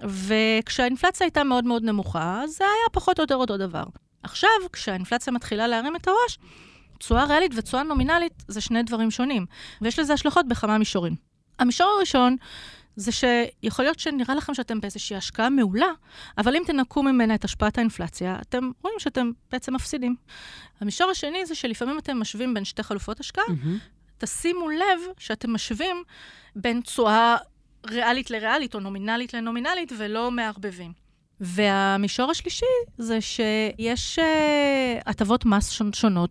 וכשהאינפלציה 0.00 1.24
הייתה 1.24 1.44
מאוד 1.44 1.64
מאוד 1.64 1.82
נמוכה, 1.82 2.42
זה 2.46 2.64
היה 2.64 2.90
פחות 2.92 3.18
או 3.18 3.22
יותר 3.22 3.36
אותו 3.36 3.56
דבר. 3.56 3.84
עכשיו, 4.22 4.50
כשהאינפלציה 4.72 5.32
מתחילה 5.32 5.66
להרים 5.66 5.96
את 5.96 6.08
הראש, 6.08 6.38
תשואה 6.98 7.24
ריאלית 7.24 7.52
ותשואה 7.56 7.82
נומינלית 7.82 8.44
זה 8.48 8.60
שני 8.60 8.82
דברים 8.82 9.10
שונים, 9.10 9.46
ויש 9.80 9.98
לזה 9.98 10.12
השלכות 10.12 10.48
בכמה 10.48 10.78
מישורים. 10.78 11.16
המישור 11.58 11.94
הראשון 11.96 12.36
זה 12.96 13.12
שיכול 13.12 13.84
להיות 13.84 13.98
שנראה 13.98 14.34
לכם 14.34 14.54
שאתם 14.54 14.80
באיזושהי 14.80 15.16
השקעה 15.16 15.50
מעולה, 15.50 15.90
אבל 16.38 16.56
אם 16.56 16.62
תנקו 16.66 17.02
ממנה 17.02 17.34
את 17.34 17.44
השפעת 17.44 17.78
האינפלציה, 17.78 18.36
אתם 18.40 18.70
רואים 18.82 18.98
שאתם 18.98 19.30
בעצם 19.52 19.74
מפסידים. 19.74 20.16
המישור 20.80 21.10
השני 21.10 21.46
זה 21.46 21.54
שלפעמים 21.54 21.98
אתם 21.98 22.20
משווים 22.20 22.54
בין 22.54 22.64
שתי 22.64 22.82
חלופות 22.82 23.20
השקעה, 23.20 23.44
mm-hmm. 23.44 24.18
תשימו 24.18 24.70
לב 24.70 25.00
שאתם 25.18 25.52
משווים 25.52 26.02
בין 26.56 26.80
תשואה 26.80 27.36
ריאלית 27.86 28.30
לריאלית 28.30 28.74
או 28.74 28.80
נומינלית 28.80 29.34
לנומינלית 29.34 29.92
ולא 29.98 30.30
מערבבים. 30.30 31.01
והמישור 31.42 32.30
השלישי 32.30 32.66
זה 32.98 33.20
שיש 33.20 34.18
uh, 34.18 34.22
הטבות 35.06 35.44
מס 35.44 35.70
שונות 35.92 36.30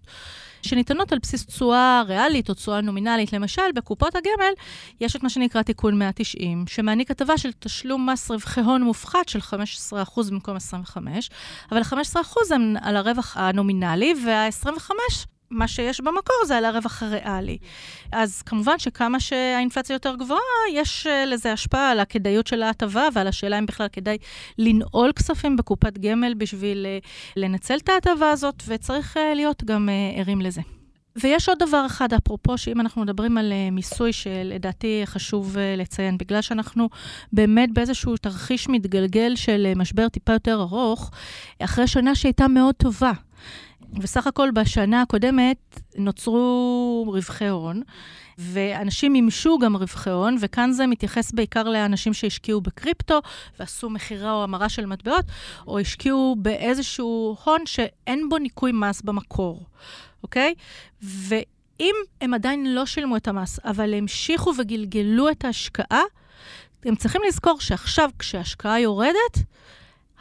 שניתנות 0.62 1.12
על 1.12 1.20
בסיס 1.22 1.46
תשואה 1.46 2.04
ריאלית 2.08 2.50
או 2.50 2.54
תשואה 2.54 2.82
נומינלית. 2.82 3.34
למשל, 3.34 3.72
בקופות 3.76 4.16
הגמל 4.16 4.54
יש 5.02 5.16
את 5.16 5.24
מה 5.24 5.30
שנקרא 5.30 5.62
תיקון 5.62 6.00
190, 6.00 6.68
שמעניק 6.68 7.12
הטבה 7.12 7.38
של 7.38 7.50
תשלום 7.60 8.10
מס 8.10 8.32
רווחי 8.32 8.62
הון 8.62 8.84
מופחת 8.84 9.30
של 9.30 9.40
15% 9.40 9.94
במקום 10.30 10.58
25%, 10.58 10.98
אבל 11.72 11.82
ה-15% 11.82 12.54
הם 12.56 12.76
על 12.82 12.96
הרווח 12.96 13.38
הנומינלי, 13.38 14.14
וה-25% 14.26 14.92
מה 15.52 15.68
שיש 15.68 16.02
במקור 16.02 16.36
זה 16.46 16.58
על 16.58 16.66
הרווח 16.66 17.04
הריאלי. 17.04 17.58
אז 18.12 18.42
כמובן 18.42 18.80
שכמה 18.80 19.20
שהאינפלציה 19.20 19.94
יותר 19.94 20.16
גבוהה, 20.16 20.40
יש 20.74 21.08
אה, 21.08 21.26
לזה 21.26 21.54
השפעה 21.54 21.92
על 21.92 22.00
הכדאיות 22.00 22.48
של 22.48 22.64
ההטבה 22.64 23.08
ועל 23.14 23.28
השאלה 23.28 23.60
אם 23.60 23.66
בכלל 23.66 23.88
כדאי 23.92 24.18
לנעול 24.58 25.12
כספים 25.12 25.58
בקופת 25.58 25.98
גמל 25.98 26.34
בשביל 26.34 26.86
אה, 26.86 26.98
לנצל 27.36 27.78
את 27.78 27.90
ההטבה 27.90 28.30
הזאת, 28.30 28.64
וצריך 28.68 29.18
אה, 29.18 29.34
להיות 29.34 29.64
גם 29.64 29.90
ערים 30.18 30.42
לזה. 30.42 30.62
ויש 31.16 31.50
עוד 31.50 31.58
דבר 31.60 31.86
אחד, 31.86 32.14
אפרופו, 32.14 32.58
שאם 32.58 32.80
אנחנו 32.82 33.02
מדברים 33.02 33.38
על 33.38 33.54
מיסוי, 33.72 34.14
שלדעתי 34.14 35.02
חשוב 35.06 35.58
לציין, 35.78 36.18
בגלל 36.18 36.42
שאנחנו 36.42 36.90
באמת 37.34 37.74
באיזשהו 37.74 38.18
תרחיש 38.18 38.70
מתגלגל 38.70 39.36
של 39.36 39.74
משבר 39.76 40.10
טיפה 40.10 40.34
יותר 40.34 40.62
ארוך, 40.62 41.12
אחרי 41.60 41.88
שנה 41.88 42.16
שהייתה 42.16 42.48
מאוד 42.48 42.76
טובה. 42.76 43.12
וסך 44.00 44.28
הכל 44.28 44.50
בשנה 44.52 45.02
הקודמת 45.02 45.80
נוצרו 45.98 47.04
רווחי 47.08 47.48
הון, 47.48 47.82
ואנשים 48.38 49.14
מימשו 49.14 49.60
גם 49.60 49.76
רווחי 49.76 50.10
הון, 50.10 50.38
וכאן 50.40 50.72
זה 50.72 50.88
מתייחס 50.88 51.32
בעיקר 51.32 51.64
לאנשים 51.64 52.14
שהשקיעו 52.14 52.62
בקריפטו 52.62 53.20
ועשו 53.60 53.90
מכירה 53.90 54.34
או 54.34 54.44
המרה 54.44 54.70
של 54.70 54.86
מטבעות, 54.86 55.26
או 55.68 55.80
השקיעו 55.80 56.36
באיזשהו 56.40 57.38
הון 57.44 57.66
שאין 57.66 58.30
בו 58.30 58.38
ניכוי 58.38 58.72
מס 58.72 59.02
במקור, 59.02 59.66
אוקיי? 60.24 60.54
ואם 61.04 61.96
הם 62.22 62.34
עדיין 62.34 62.76
לא 62.76 62.86
שילמו 62.86 63.18
את 63.18 63.28
המס, 63.28 63.60
אבל 63.66 63.94
המשיכו 63.94 64.54
וגלגלו 64.58 65.30
את 65.30 65.46
ההשקעה, 65.46 66.02
הם 66.86 66.96
צריכים 66.96 67.22
לזכור 67.28 67.60
שעכשיו, 67.60 68.10
כשההשקעה 68.20 68.80
יורדת, 68.80 69.38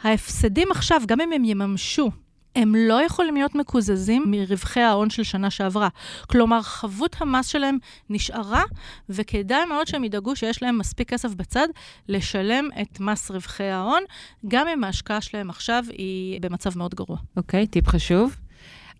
ההפסדים 0.03 0.71
עכשיו, 0.71 1.01
גם 1.07 1.21
אם 1.21 1.31
הם 1.33 1.45
יממשו 1.45 2.11
הם 2.55 2.75
לא 2.75 3.03
יכולים 3.05 3.35
להיות 3.35 3.55
מקוזזים 3.55 4.23
מרווחי 4.27 4.79
ההון 4.79 5.09
של 5.09 5.23
שנה 5.23 5.49
שעברה. 5.49 5.89
כלומר, 6.27 6.61
חבות 6.61 7.15
המס 7.19 7.47
שלהם 7.47 7.77
נשארה, 8.09 8.63
וכדאי 9.09 9.65
מאוד 9.65 9.87
שהם 9.87 10.03
ידאגו 10.03 10.35
שיש 10.35 10.63
להם 10.63 10.77
מספיק 10.77 11.09
כסף 11.09 11.33
בצד 11.33 11.67
לשלם 12.07 12.67
את 12.81 12.99
מס 12.99 13.31
רווחי 13.31 13.63
ההון, 13.63 14.03
גם 14.47 14.67
אם 14.67 14.83
ההשקעה 14.83 15.21
שלהם 15.21 15.49
עכשיו 15.49 15.83
היא 15.97 16.41
במצב 16.41 16.77
מאוד 16.77 16.95
גרוע. 16.95 17.17
אוקיי, 17.37 17.63
okay, 17.63 17.67
טיפ 17.67 17.87
חשוב. 17.87 18.35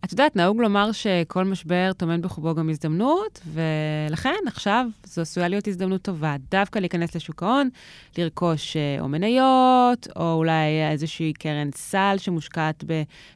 את 0.05 0.12
יודעת, 0.12 0.36
נהוג 0.36 0.62
לומר 0.62 0.91
שכל 0.91 1.43
משבר 1.43 1.91
טומן 1.98 2.22
בחובו 2.22 2.55
גם 2.55 2.70
הזדמנות, 2.70 3.41
ולכן 3.53 4.36
עכשיו 4.48 4.86
זו 5.03 5.22
עשויה 5.22 5.48
להיות 5.48 5.67
הזדמנות 5.67 6.01
טובה, 6.01 6.36
דווקא 6.51 6.79
להיכנס 6.79 7.15
לשוק 7.15 7.43
ההון, 7.43 7.70
לרכוש 8.17 8.77
אה, 8.77 8.98
או 9.00 9.08
מניות, 9.08 10.08
או 10.15 10.34
אולי 10.34 10.91
איזושהי 10.91 11.34
קרן 11.34 11.70
סל 11.75 12.15
שמושקעת 12.17 12.84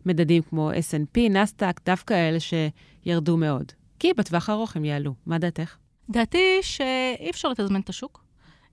במדדים 0.06 0.42
כמו 0.42 0.72
S&P, 0.72 1.20
נאסד"ק, 1.30 1.82
דווקא 1.86 2.14
אלה 2.14 2.38
שירדו 2.40 3.38
מאוד. 3.38 3.72
כי 4.00 4.14
בטווח 4.14 4.50
הארוך 4.50 4.76
הם 4.76 4.86
יעלו. 4.86 5.14
מה 5.26 5.38
דעתך? 5.38 5.76
דעתי 6.10 6.60
שאי 6.62 7.30
אפשר 7.30 7.50
לתזמן 7.50 7.80
את 7.80 7.90
השוק. 7.90 8.26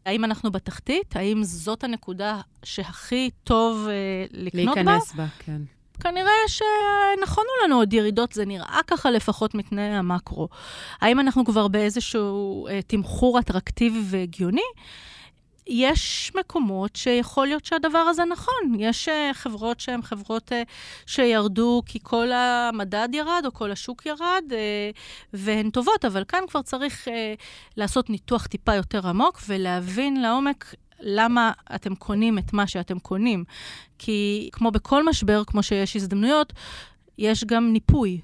האם 0.07 0.25
אנחנו 0.25 0.51
בתחתית? 0.51 1.17
האם 1.17 1.45
זאת 1.45 1.85
הנקודה 1.85 2.41
שהכי 2.63 3.31
טוב 3.45 3.87
אה, 3.89 4.25
לקנות 4.31 4.77
בה? 4.77 4.83
להיכנס 4.83 5.13
בה, 5.13 5.27
כן. 5.39 5.63
כנראה 6.03 6.33
שנכונו 6.47 7.49
לנו 7.65 7.77
עוד 7.77 7.93
ירידות, 7.93 8.33
זה 8.33 8.45
נראה 8.45 8.81
ככה 8.87 9.11
לפחות 9.11 9.55
מתנאי 9.55 9.83
המקרו. 9.85 10.49
האם 11.01 11.21
אנחנו 11.21 11.45
כבר 11.45 11.69
באיזשהו 11.69 12.67
אה, 12.69 12.83
תמחור 12.83 13.39
אטרקטיבי 13.39 14.01
והגיוני? 14.05 14.63
יש 15.67 16.33
מקומות 16.35 16.97
שיכול 16.97 17.47
להיות 17.47 17.65
שהדבר 17.65 17.99
הזה 17.99 18.25
נכון. 18.25 18.75
יש 18.79 19.09
uh, 19.09 19.13
חברות 19.35 19.81
שהן 19.81 20.03
חברות 20.03 20.53
uh, 20.53 20.55
שירדו 21.07 21.83
כי 21.87 21.99
כל 22.03 22.33
המדד 22.33 23.09
ירד 23.13 23.43
או 23.47 23.53
כל 23.53 23.73
השוק 23.73 24.07
ירד, 24.07 24.45
uh, 24.49 24.55
והן 25.33 25.71
טובות, 25.71 26.05
אבל 26.05 26.25
כאן 26.25 26.41
כבר 26.49 26.63
צריך 26.63 27.09
uh, 27.09 27.11
לעשות 27.77 28.11
ניתוח 28.11 28.47
טיפה 28.47 28.75
יותר 28.75 29.09
עמוק 29.09 29.41
ולהבין 29.49 30.23
לעומק 30.23 30.75
למה 31.03 31.53
אתם 31.75 31.95
קונים 31.95 32.39
את 32.39 32.53
מה 32.53 32.67
שאתם 32.67 32.99
קונים. 32.99 33.45
כי 33.99 34.49
כמו 34.53 34.71
בכל 34.71 35.09
משבר, 35.09 35.43
כמו 35.47 35.63
שיש 35.63 35.97
הזדמנויות, 35.97 36.53
יש 37.19 37.45
גם 37.45 37.73
ניפוי. 37.73 38.21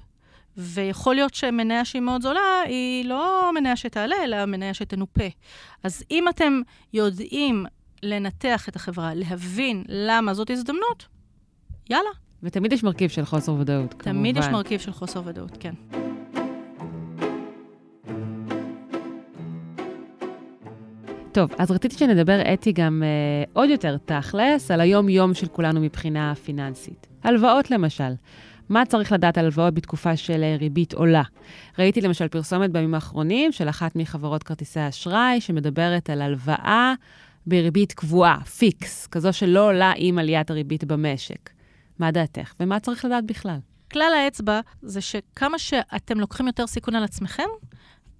ויכול 0.57 1.15
להיות 1.15 1.33
שמניה 1.33 1.85
שהיא 1.85 2.01
מאוד 2.01 2.21
זולה, 2.21 2.61
היא 2.65 3.05
לא 3.05 3.51
מניה 3.53 3.75
שתעלה, 3.75 4.15
אלא 4.23 4.45
מניה 4.45 4.73
שתנופה. 4.73 5.27
אז 5.83 6.03
אם 6.11 6.29
אתם 6.29 6.61
יודעים 6.93 7.65
לנתח 8.03 8.69
את 8.69 8.75
החברה, 8.75 9.13
להבין 9.13 9.83
למה 9.87 10.33
זאת 10.33 10.49
הזדמנות, 10.49 11.07
יאללה. 11.89 12.09
ותמיד 12.43 12.73
יש 12.73 12.83
מרכיב 12.83 13.09
של 13.09 13.25
חוסר 13.25 13.53
ודאות, 13.53 13.93
כמובן. 13.93 14.19
תמיד 14.19 14.37
יש 14.37 14.45
מרכיב 14.45 14.79
של 14.79 14.91
חוסר 14.91 15.21
ודאות, 15.25 15.57
כן. 15.59 15.73
טוב, 21.31 21.49
אז 21.57 21.71
רציתי 21.71 21.97
שנדבר, 21.97 22.53
אתי, 22.53 22.71
גם 22.71 23.03
אה, 23.05 23.43
עוד 23.53 23.69
יותר 23.69 23.97
תכלס, 24.05 24.71
על 24.71 24.81
היום-יום 24.81 25.33
של 25.33 25.47
כולנו 25.47 25.81
מבחינה 25.81 26.35
פיננסית. 26.35 27.07
הלוואות 27.23 27.71
למשל. 27.71 28.13
מה 28.69 28.85
צריך 28.85 29.11
לדעת 29.11 29.37
על 29.37 29.45
הלוואות 29.45 29.73
בתקופה 29.73 30.17
של 30.17 30.43
אה, 30.43 30.55
ריבית 30.59 30.93
עולה? 30.93 31.21
ראיתי 31.79 32.01
למשל 32.01 32.27
פרסומת 32.27 32.71
בימים 32.71 32.93
האחרונים 32.93 33.51
של 33.51 33.69
אחת 33.69 33.95
מחברות 33.95 34.43
כרטיסי 34.43 34.79
האשראי, 34.79 35.41
שמדברת 35.41 36.09
על 36.09 36.21
הלוואה 36.21 36.93
בריבית 37.47 37.93
קבועה, 37.93 38.39
פיקס, 38.43 39.07
כזו 39.07 39.33
שלא 39.33 39.67
עולה 39.67 39.93
עם 39.95 40.17
עליית 40.17 40.49
הריבית 40.49 40.83
במשק. 40.83 41.49
מה 41.99 42.11
דעתך? 42.11 42.53
ומה 42.59 42.79
צריך 42.79 43.05
לדעת 43.05 43.25
בכלל? 43.25 43.57
כלל 43.91 44.11
האצבע 44.17 44.59
זה 44.81 45.01
שכמה 45.01 45.59
שאתם 45.59 46.19
לוקחים 46.19 46.47
יותר 46.47 46.67
סיכון 46.67 46.95
על 46.95 47.03
עצמכם, 47.03 47.47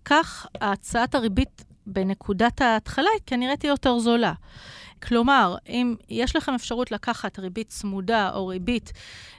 כך 0.05 0.47
הצעת 0.61 1.15
הריבית 1.15 1.63
בנקודת 1.89 2.61
ההתחלה 2.61 3.09
כנראה 3.25 3.57
תהיה 3.57 3.71
יותר 3.71 3.99
זולה. 3.99 4.33
כלומר, 5.03 5.55
אם 5.67 5.95
יש 6.09 6.35
לכם 6.35 6.53
אפשרות 6.53 6.91
לקחת 6.91 7.39
ריבית 7.39 7.67
צמודה 7.67 8.31
או 8.33 8.47
ריבית 8.47 8.93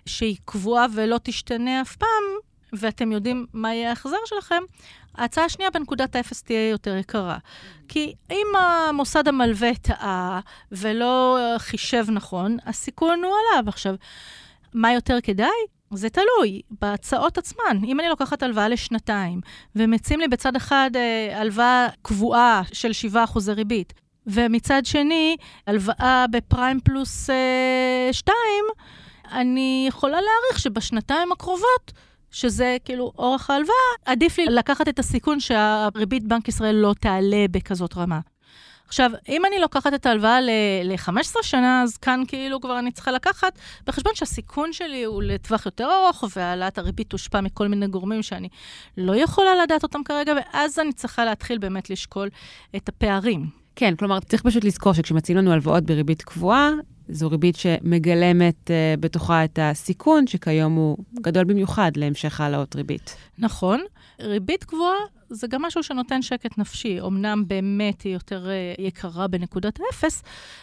שהיא 0.06 0.36
קבועה 0.44 0.86
ולא 0.94 1.20
תשתנה 1.22 1.80
אף 1.80 1.96
פעם, 1.96 2.24
ואתם 2.72 3.12
יודעים 3.12 3.46
מה 3.52 3.74
יהיה 3.74 3.88
ההחזר 3.88 4.16
שלכם, 4.24 4.62
ההצעה 5.14 5.44
השנייה 5.44 5.70
בנקודת 5.70 6.16
האפס 6.16 6.42
תהיה 6.42 6.68
יותר 6.70 6.96
יקרה. 6.96 7.38
כי 7.88 8.14
אם 8.30 8.46
המוסד 8.58 9.28
המלווה 9.28 9.74
טעה 9.74 10.40
ולא 10.72 11.38
חישב 11.58 12.04
נכון, 12.08 12.56
הסיכון 12.66 13.24
הוא 13.24 13.32
עליו. 13.52 13.68
עכשיו, 13.68 13.94
מה 14.74 14.92
יותר 14.92 15.18
כדאי? 15.22 15.79
זה 15.94 16.08
תלוי 16.10 16.60
בהצעות 16.80 17.38
עצמן. 17.38 17.78
אם 17.84 18.00
אני 18.00 18.08
לוקחת 18.08 18.42
הלוואה 18.42 18.68
לשנתיים, 18.68 19.40
ומציעים 19.76 20.20
לי 20.20 20.28
בצד 20.28 20.56
אחד 20.56 20.90
אה, 20.96 21.40
הלוואה 21.40 21.88
קבועה 22.02 22.62
של 22.72 22.90
7% 23.14 23.16
ריבית, 23.48 23.92
ומצד 24.26 24.82
שני, 24.84 25.36
הלוואה 25.66 26.24
בפריים 26.30 26.80
פלוס 26.80 27.30
אה, 27.30 28.08
2, 28.12 28.34
אני 29.32 29.84
יכולה 29.88 30.18
להעריך 30.20 30.58
שבשנתיים 30.58 31.32
הקרובות, 31.32 31.92
שזה 32.30 32.76
כאילו 32.84 33.12
אורך 33.18 33.50
ההלוואה, 33.50 33.74
עדיף 34.04 34.38
לי 34.38 34.46
לקחת 34.46 34.88
את 34.88 34.98
הסיכון 34.98 35.40
שהריבית 35.40 36.24
בנק 36.24 36.48
ישראל 36.48 36.74
לא 36.74 36.94
תעלה 37.00 37.46
בכזאת 37.50 37.96
רמה. 37.96 38.20
עכשיו, 38.90 39.10
אם 39.28 39.44
אני 39.44 39.58
לוקחת 39.58 39.94
את 39.94 40.06
ההלוואה 40.06 40.40
ל-15 40.40 41.42
שנה, 41.42 41.82
אז 41.82 41.96
כאן 41.96 42.22
כאילו 42.28 42.60
כבר 42.60 42.78
אני 42.78 42.92
צריכה 42.92 43.12
לקחת 43.12 43.58
בחשבון 43.86 44.12
שהסיכון 44.14 44.72
שלי 44.72 45.04
הוא 45.04 45.22
לטווח 45.22 45.66
יותר 45.66 45.88
ארוך, 45.92 46.24
והעלאת 46.36 46.78
הריבית 46.78 47.10
תושפע 47.10 47.40
מכל 47.40 47.68
מיני 47.68 47.86
גורמים 47.86 48.22
שאני 48.22 48.48
לא 48.96 49.16
יכולה 49.16 49.50
לדעת 49.62 49.82
אותם 49.82 50.02
כרגע, 50.04 50.32
ואז 50.36 50.78
אני 50.78 50.92
צריכה 50.92 51.24
להתחיל 51.24 51.58
באמת 51.58 51.90
לשקול 51.90 52.28
את 52.76 52.88
הפערים. 52.88 53.46
כן, 53.76 53.96
כלומר, 53.96 54.20
צריך 54.20 54.42
פשוט 54.42 54.64
לזכור 54.64 54.92
שכשמציעים 54.92 55.38
לנו 55.38 55.52
הלוואות 55.52 55.84
בריבית 55.84 56.22
קבועה, 56.22 56.70
זו 57.08 57.30
ריבית 57.30 57.56
שמגלמת 57.56 58.70
uh, 58.70 59.00
בתוכה 59.00 59.44
את 59.44 59.58
הסיכון, 59.62 60.26
שכיום 60.26 60.74
הוא 60.74 60.98
גדול 61.20 61.44
במיוחד 61.44 61.90
להמשך 61.96 62.40
העלאות 62.40 62.76
ריבית. 62.76 63.16
נכון. 63.38 63.80
ריבית 64.22 64.64
גבוהה 64.66 64.98
זה 65.30 65.46
גם 65.46 65.62
משהו 65.62 65.82
שנותן 65.82 66.22
שקט 66.22 66.58
נפשי. 66.58 67.00
אמנם 67.00 67.44
באמת 67.46 68.02
היא 68.02 68.12
יותר 68.12 68.46
uh, 68.46 68.80
יקרה 68.80 69.28
בנקודת 69.28 69.78
האפס, 69.80 70.22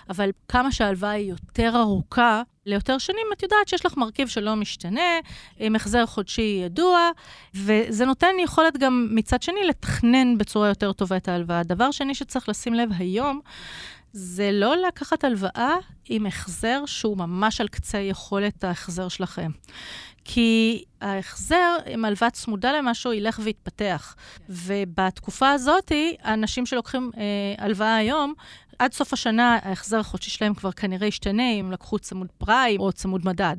אבל 0.09 0.29
כמה 0.47 0.71
שההלוואה 0.71 1.11
היא 1.11 1.29
יותר 1.29 1.71
ארוכה, 1.75 2.41
ליותר 2.65 2.97
שנים, 2.97 3.27
את 3.33 3.43
יודעת 3.43 3.67
שיש 3.67 3.85
לך 3.85 3.97
מרכיב 3.97 4.27
שלא 4.27 4.55
משתנה, 4.55 5.19
עם 5.59 5.75
החזר 5.75 6.05
חודשי 6.05 6.61
ידוע, 6.65 7.09
וזה 7.55 8.05
נותן 8.05 8.33
יכולת 8.43 8.77
גם 8.77 9.07
מצד 9.11 9.41
שני 9.41 9.63
לתכנן 9.63 10.37
בצורה 10.37 10.67
יותר 10.67 10.93
טובה 10.93 11.17
את 11.17 11.27
ההלוואה. 11.27 11.63
דבר 11.63 11.91
שני 11.91 12.15
שצריך 12.15 12.49
לשים 12.49 12.73
לב 12.73 12.89
היום, 12.97 13.39
זה 14.13 14.49
לא 14.53 14.75
לקחת 14.87 15.23
הלוואה 15.23 15.75
עם 16.09 16.25
החזר 16.25 16.83
שהוא 16.85 17.17
ממש 17.17 17.61
על 17.61 17.67
קצה 17.67 17.97
יכולת 17.97 18.63
ההחזר 18.63 19.07
שלכם. 19.07 19.51
כי 20.29 20.83
ההחזר 21.01 21.77
עם 21.85 22.05
הלוואה 22.05 22.29
צמודה 22.29 22.71
למשהו 22.71 23.13
ילך 23.13 23.39
ויתפתח. 23.43 24.15
ובתקופה 24.49 25.51
הזאת, 25.51 25.91
האנשים 26.21 26.65
שלוקחים 26.65 27.11
אה, 27.17 27.65
הלוואה 27.65 27.95
היום, 27.95 28.33
עד 28.79 28.93
סוף 28.93 29.13
השנה 29.13 29.59
ההחזר 29.63 29.99
החודשי 29.99 30.29
שלהם 30.29 30.53
כבר 30.53 30.71
כנראה 30.71 31.07
ישתנה 31.07 31.51
אם 31.51 31.71
לקחו 31.71 31.99
צמוד 31.99 32.27
פריים 32.37 32.81
או 32.81 32.93
צמוד 32.93 33.25
מדד. 33.25 33.55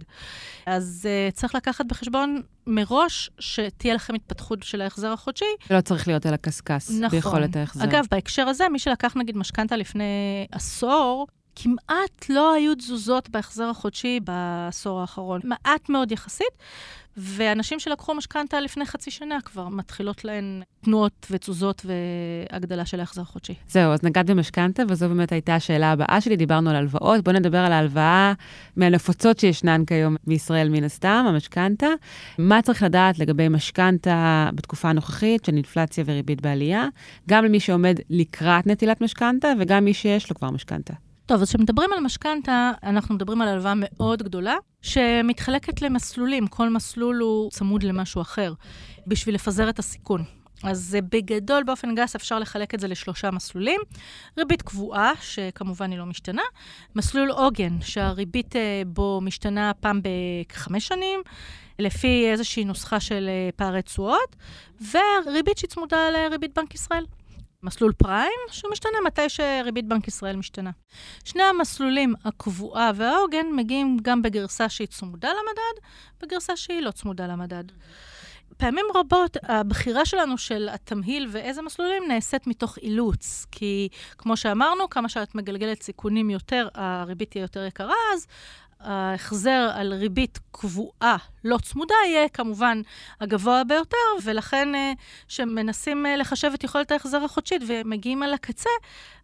אז 0.66 1.08
uh, 1.08 1.34
צריך 1.34 1.54
לקחת 1.54 1.86
בחשבון 1.86 2.42
מראש 2.66 3.30
שתהיה 3.38 3.94
לכם 3.94 4.14
התפתחות 4.14 4.62
של 4.62 4.80
ההחזר 4.80 5.12
החודשי. 5.12 5.44
לא 5.70 5.80
צריך 5.80 6.08
להיות 6.08 6.26
על 6.26 6.34
הקשקש 6.34 6.90
נכון. 6.90 7.08
ביכולת 7.08 7.56
ההחזר. 7.56 7.84
אגב, 7.84 8.04
בהקשר 8.10 8.48
הזה, 8.48 8.68
מי 8.68 8.78
שלקח 8.78 9.16
נגיד 9.16 9.36
משכנתה 9.36 9.76
לפני 9.76 10.46
עשור, 10.52 11.26
כמעט 11.62 12.26
לא 12.28 12.52
היו 12.52 12.74
תזוזות 12.74 13.30
בהחזר 13.30 13.64
החודשי 13.64 14.20
בעשור 14.24 15.00
האחרון. 15.00 15.40
מעט 15.44 15.88
מאוד 15.88 16.12
יחסית, 16.12 16.58
ואנשים 17.16 17.78
שלקחו 17.80 18.14
משכנתה 18.14 18.60
לפני 18.60 18.86
חצי 18.86 19.10
שנה 19.10 19.38
כבר 19.44 19.68
מתחילות 19.68 20.24
להן 20.24 20.62
תנועות 20.80 21.26
ותזוזות 21.30 21.86
והגדלה 21.86 22.86
של 22.86 23.00
ההחזר 23.00 23.22
החודשי. 23.22 23.54
זהו, 23.68 23.92
אז 23.92 24.02
נגעת 24.02 24.26
במשכנתה, 24.26 24.82
וזו 24.88 25.08
באמת 25.08 25.32
הייתה 25.32 25.54
השאלה 25.54 25.92
הבאה 25.92 26.20
שלי, 26.20 26.36
דיברנו 26.36 26.70
על 26.70 26.76
הלוואות. 26.76 27.24
בואו 27.24 27.36
נדבר 27.36 27.58
על 27.58 27.72
ההלוואה 27.72 28.32
מהנפוצות 28.76 29.38
שישנן 29.38 29.84
כיום 29.84 30.16
בישראל 30.26 30.68
מן 30.68 30.84
הסתם, 30.84 31.24
המשכנתה. 31.28 31.88
מה 32.38 32.62
צריך 32.62 32.82
לדעת 32.82 33.18
לגבי 33.18 33.48
משכנתה 33.48 34.50
בתקופה 34.54 34.88
הנוכחית 34.88 35.44
של 35.44 35.54
אינפלציה 35.54 36.04
וריבית 36.06 36.40
בעלייה, 36.40 36.86
גם 37.28 37.44
למי 37.44 37.60
שעומד 37.60 37.96
לקראת 38.10 38.66
נטילת 38.66 39.00
משכנתה 39.00 39.48
וגם 39.60 39.84
מי 39.84 39.94
שיש 39.94 40.30
לו 40.30 40.36
כבר 40.36 40.50
משכנתה. 40.50 40.94
טוב, 41.28 41.42
אז 41.42 41.48
כשמדברים 41.48 41.90
על 41.92 42.00
משכנתה, 42.00 42.72
אנחנו 42.82 43.14
מדברים 43.14 43.42
על 43.42 43.48
הלוואה 43.48 43.72
מאוד 43.76 44.22
גדולה, 44.22 44.56
שמתחלקת 44.82 45.82
למסלולים. 45.82 46.46
כל 46.46 46.68
מסלול 46.68 47.16
הוא 47.16 47.50
צמוד 47.50 47.82
למשהו 47.82 48.20
אחר, 48.22 48.52
בשביל 49.06 49.34
לפזר 49.34 49.68
את 49.68 49.78
הסיכון. 49.78 50.24
אז 50.64 50.96
בגדול, 51.10 51.62
באופן 51.62 51.94
גס, 51.94 52.14
אפשר 52.14 52.38
לחלק 52.38 52.74
את 52.74 52.80
זה 52.80 52.88
לשלושה 52.88 53.30
מסלולים. 53.30 53.80
ריבית 54.38 54.62
קבועה, 54.62 55.12
שכמובן 55.20 55.90
היא 55.90 55.98
לא 55.98 56.06
משתנה. 56.06 56.42
מסלול 56.96 57.30
עוגן, 57.30 57.80
שהריבית 57.80 58.56
אה, 58.56 58.82
בו 58.86 59.20
משתנה 59.22 59.72
פעם 59.80 60.00
בכחמש 60.02 60.88
שנים, 60.88 61.20
לפי 61.78 62.30
איזושהי 62.30 62.64
נוסחה 62.64 63.00
של 63.00 63.28
אה, 63.28 63.50
פערי 63.56 63.82
תשואות, 63.82 64.36
וריבית 64.80 65.58
שהיא 65.58 65.70
צמודה 65.70 66.10
לריבית 66.10 66.58
בנק 66.58 66.74
ישראל. 66.74 67.04
מסלול 67.62 67.92
פריים, 67.92 68.40
שהוא 68.50 68.72
משתנה 68.72 68.98
מתי 69.06 69.28
שריבית 69.28 69.88
בנק 69.88 70.08
ישראל 70.08 70.36
משתנה. 70.36 70.70
שני 71.24 71.42
המסלולים, 71.42 72.14
הקבועה 72.24 72.90
והעוגן, 72.94 73.46
מגיעים 73.56 73.96
גם 74.02 74.22
בגרסה 74.22 74.68
שהיא 74.68 74.88
צמודה 74.88 75.28
למדד, 75.28 75.86
בגרסה 76.22 76.56
שהיא 76.56 76.80
לא 76.80 76.90
צמודה 76.90 77.26
למדד. 77.26 77.64
פעמים 78.56 78.86
רבות 78.94 79.36
הבחירה 79.42 80.06
שלנו 80.06 80.38
של 80.38 80.68
התמהיל 80.72 81.28
ואיזה 81.30 81.62
מסלולים 81.62 82.02
נעשית 82.08 82.46
מתוך 82.46 82.78
אילוץ, 82.78 83.46
כי 83.50 83.88
כמו 84.18 84.36
שאמרנו, 84.36 84.90
כמה 84.90 85.08
שאת 85.08 85.34
מגלגלת 85.34 85.82
סיכונים 85.82 86.30
יותר, 86.30 86.68
הריבית 86.74 87.30
תהיה 87.30 87.42
יותר 87.42 87.64
יקרה, 87.64 87.94
אז 88.14 88.26
ההחזר 88.80 89.70
על 89.74 89.94
ריבית 89.94 90.38
קבועה 90.50 91.16
לא 91.44 91.58
צמודה 91.62 91.94
יהיה 92.06 92.28
כמובן 92.28 92.80
הגבוה 93.20 93.64
ביותר, 93.64 93.96
ולכן 94.24 94.68
כשמנסים 95.28 96.06
אה, 96.06 96.16
לחשב 96.16 96.50
את 96.54 96.64
יכולת 96.64 96.90
ההחזר 96.90 97.24
החודשית 97.24 97.62
ומגיעים 97.66 98.22
על 98.22 98.34
הקצה, 98.34 98.70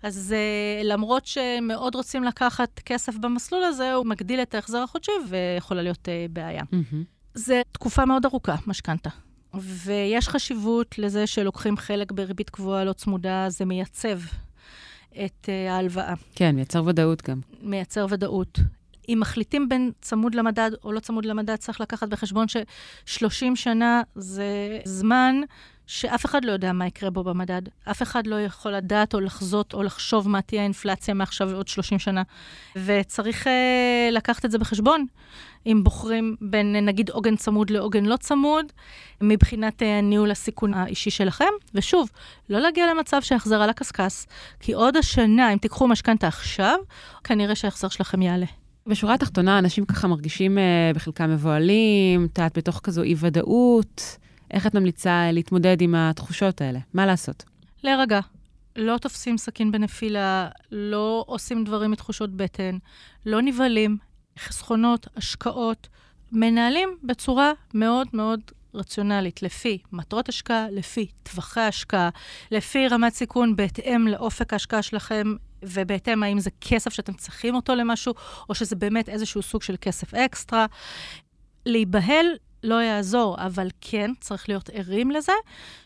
אז 0.03 0.35
אה, 0.37 0.83
למרות 0.85 1.27
שמאוד 1.27 1.95
רוצים 1.95 2.25
לקחת 2.25 2.81
כסף 2.85 3.17
במסלול 3.17 3.64
הזה, 3.64 3.95
הוא 3.95 4.07
מגדיל 4.07 4.43
את 4.43 4.55
ההחזר 4.55 4.83
החודשי 4.83 5.12
ויכולה 5.29 5.83
להיות 5.83 6.09
אה, 6.09 6.27
בעיה. 6.31 6.62
Mm-hmm. 6.62 6.97
זה 7.35 7.62
תקופה 7.73 8.05
מאוד 8.05 8.25
ארוכה, 8.25 8.57
משכנתה. 8.67 9.11
ויש 9.55 10.29
חשיבות 10.29 10.99
לזה 10.99 11.27
שלוקחים 11.27 11.77
חלק 11.77 12.12
בריבית 12.12 12.51
קבועה 12.51 12.85
לא 12.85 12.93
צמודה, 12.93 13.47
זה 13.49 13.64
מייצב 13.64 14.19
את 15.25 15.49
ההלוואה. 15.69 16.14
כן, 16.35 16.55
מייצר 16.55 16.85
ודאות 16.87 17.29
גם. 17.29 17.40
מייצר 17.62 18.07
ודאות. 18.11 18.59
אם 19.09 19.19
מחליטים 19.21 19.69
בין 19.69 19.90
צמוד 20.01 20.35
למדד 20.35 20.71
או 20.85 20.93
לא 20.93 21.01
צמוד 21.01 21.25
למדד, 21.25 21.57
צריך 21.57 21.81
לקחת 21.81 22.09
בחשבון 22.09 22.49
ש-30 22.49 23.55
שנה 23.55 24.03
זה 24.14 24.79
זמן 24.85 25.40
שאף 25.87 26.25
אחד 26.25 26.45
לא 26.45 26.53
יודע 26.53 26.73
מה 26.73 26.87
יקרה 26.87 27.11
בו 27.11 27.25
במדד. 27.25 27.62
אף 27.90 28.03
אחד 28.03 28.27
לא 28.27 28.40
יכול 28.40 28.73
לדעת 28.73 29.14
או 29.14 29.21
לחזות 29.21 29.75
או 29.75 29.83
לחשוב 29.83 30.29
מה 30.29 30.43
תהיה 30.43 30.61
האינפלציה 30.61 31.14
מעכשיו 31.14 31.49
ועוד 31.51 31.69
30 31.69 31.99
שנה. 31.99 32.23
וצריך 32.77 33.47
uh, 33.47 33.51
לקחת 34.12 34.45
את 34.45 34.51
זה 34.51 34.59
בחשבון, 34.59 35.07
אם 35.67 35.81
בוחרים 35.85 36.37
בין 36.40 36.87
נגיד 36.87 37.11
עוגן 37.11 37.37
צמוד 37.37 37.71
לעוגן 37.71 38.05
לא 38.05 38.17
צמוד, 38.17 38.67
מבחינת 39.21 39.83
uh, 39.83 39.85
ניהול 40.03 40.31
הסיכון 40.31 40.75
האישי 40.75 41.11
שלכם. 41.11 41.53
ושוב, 41.75 42.11
לא 42.51 42.59
להגיע 42.59 42.95
למצב 42.95 43.23
שהחזר 43.23 43.62
על 43.62 43.71
הקשקש, 43.71 44.27
כי 44.61 44.73
עוד 44.73 44.97
השנה, 44.97 45.53
אם 45.53 45.59
תיקחו 45.59 45.88
משכנתה 45.88 46.27
עכשיו, 46.27 46.79
כנראה 47.25 47.55
שההחזר 47.55 47.88
שלכם 47.88 48.23
יעלה. 48.23 48.47
בשורה 48.87 49.14
התחתונה, 49.14 49.59
אנשים 49.59 49.85
ככה 49.85 50.09
מרגישים 50.09 50.59
uh, 50.59 50.97
בחלקם 50.97 51.31
מבוהלים, 51.31 52.29
את 52.33 52.59
בתוך 52.59 52.81
כזו 52.83 53.03
אי-ודאות. 53.03 54.18
איך 54.51 54.66
את 54.66 54.75
ממליצה 54.75 55.31
להתמודד 55.33 55.81
עם 55.81 55.94
התחושות 55.94 56.61
האלה? 56.61 56.79
מה 56.94 57.07
לעשות? 57.07 57.44
להירגע. 57.85 58.20
לא 58.77 58.99
תופסים 58.99 59.38
סכין 59.38 59.73
בנפילה, 59.73 60.49
לא 60.73 61.25
עושים 61.27 61.64
דברים 61.64 61.90
מתחושות 61.90 62.37
בטן, 62.37 62.79
לא 63.27 63.42
נבהלים, 63.42 63.97
חסכונות, 64.38 65.07
השקעות, 65.16 65.88
מנהלים 66.33 66.97
בצורה 67.03 67.53
מאוד 67.75 68.09
מאוד 68.12 68.40
רציונלית, 68.75 69.42
לפי 69.42 69.79
מטרות 69.92 70.29
השקעה, 70.29 70.66
לפי 70.70 71.07
טווחי 71.23 71.61
השקעה, 71.61 72.09
לפי 72.51 72.88
רמת 72.88 73.14
סיכון 73.14 73.57
בהתאם 73.57 74.09
לאופק 74.09 74.53
ההשקעה 74.53 74.83
שלכם, 74.83 75.35
ובהתאם 75.66 76.22
האם 76.22 76.40
זה 76.40 76.50
כסף 76.61 76.92
שאתם 76.92 77.12
צריכים 77.12 77.55
אותו 77.55 77.74
למשהו, 77.74 78.14
או 78.48 78.55
שזה 78.55 78.77
באמת 78.77 79.09
איזשהו 79.09 79.42
סוג 79.42 79.62
של 79.62 79.74
כסף 79.81 80.14
אקסטרה. 80.14 80.66
להיבהל 81.66 82.27
לא 82.64 82.83
יעזור, 82.83 83.37
אבל 83.46 83.68
כן, 83.81 84.11
צריך 84.20 84.48
להיות 84.48 84.70
ערים 84.72 85.11
לזה, 85.11 85.33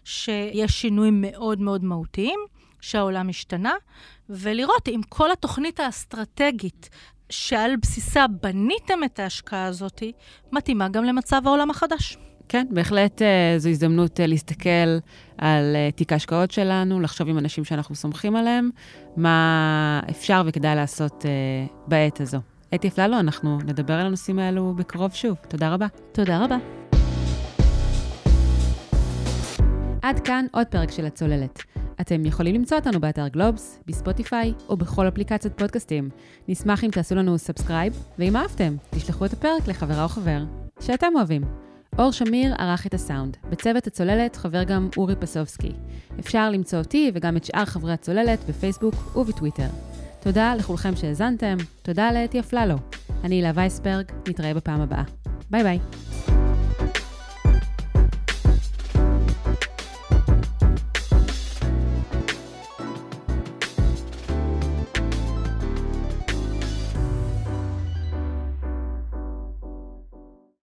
שיש 0.04 0.80
שינויים 0.80 1.20
מאוד 1.20 1.60
מאוד 1.60 1.84
מהותיים, 1.84 2.40
שהעולם 2.80 3.28
השתנה, 3.28 3.72
ולראות 4.30 4.88
אם 4.88 5.00
כל 5.08 5.32
התוכנית 5.32 5.80
האסטרטגית 5.80 6.90
שעל 7.30 7.76
בסיסה 7.76 8.26
בניתם 8.42 9.04
את 9.04 9.18
ההשקעה 9.18 9.64
הזאת, 9.64 10.02
מתאימה 10.52 10.88
גם 10.88 11.04
למצב 11.04 11.42
העולם 11.44 11.70
החדש. 11.70 12.18
כן, 12.48 12.66
בהחלט 12.70 13.22
אה, 13.22 13.54
זו 13.58 13.68
הזדמנות 13.68 14.20
אה, 14.20 14.26
להסתכל 14.26 14.98
על 15.38 15.76
אה, 15.76 15.90
תיק 15.94 16.12
ההשקעות 16.12 16.50
שלנו, 16.50 17.00
לחשוב 17.00 17.28
עם 17.28 17.38
אנשים 17.38 17.64
שאנחנו 17.64 17.94
סומכים 17.94 18.36
עליהם, 18.36 18.70
מה 19.16 20.00
אפשר 20.10 20.42
וכדאי 20.46 20.76
לעשות 20.76 21.24
בעת 21.86 22.20
הזו. 22.20 22.38
אתי 22.74 22.88
אפללו, 22.88 23.20
אנחנו 23.20 23.58
נדבר 23.58 23.94
על 23.94 24.06
הנושאים 24.06 24.38
האלו 24.38 24.74
בקרוב 24.76 25.12
שוב. 25.14 25.36
תודה 25.48 25.74
רבה. 25.74 25.86
תודה 26.12 26.44
רבה. 26.44 26.56
עד 30.02 30.20
כאן 30.20 30.46
עוד 30.52 30.66
פרק 30.66 30.90
של 30.90 31.06
הצוללת. 31.06 31.62
אתם 32.00 32.26
יכולים 32.26 32.54
למצוא 32.54 32.76
אותנו 32.78 33.00
באתר 33.00 33.28
גלובס, 33.28 33.80
בספוטיפיי 33.86 34.52
או 34.68 34.76
בכל 34.76 35.08
אפליקציות 35.08 35.58
פודקאסטים. 35.58 36.10
נשמח 36.48 36.84
אם 36.84 36.90
תעשו 36.90 37.14
לנו 37.14 37.38
subscribe, 37.38 38.04
ואם 38.18 38.36
אהבתם, 38.36 38.76
תשלחו 38.90 39.24
את 39.24 39.32
הפרק 39.32 39.68
לחברה 39.68 40.02
או 40.02 40.08
חבר 40.08 40.44
שאתם 40.80 41.12
אוהבים. 41.16 41.67
אור 41.98 42.12
שמיר 42.12 42.54
ערך 42.58 42.86
את 42.86 42.94
הסאונד. 42.94 43.36
בצוות 43.50 43.86
הצוללת 43.86 44.36
חבר 44.36 44.62
גם 44.62 44.88
אורי 44.96 45.16
פסובסקי. 45.16 45.72
אפשר 46.20 46.50
למצוא 46.50 46.78
אותי 46.78 47.10
וגם 47.14 47.36
את 47.36 47.44
שאר 47.44 47.64
חברי 47.64 47.92
הצוללת 47.92 48.38
בפייסבוק 48.48 49.16
ובטוויטר. 49.16 49.68
תודה 50.20 50.54
לכולכם 50.54 50.96
שהאזנתם, 50.96 51.56
תודה 51.82 52.12
לאתי 52.12 52.40
אפללו. 52.40 52.74
אני 53.24 53.34
הילה 53.34 53.52
וייסברג, 53.54 54.04
נתראה 54.28 54.54
בפעם 54.54 54.80
הבאה. 54.80 55.02
ביי 55.50 55.62
ביי. 55.62 56.37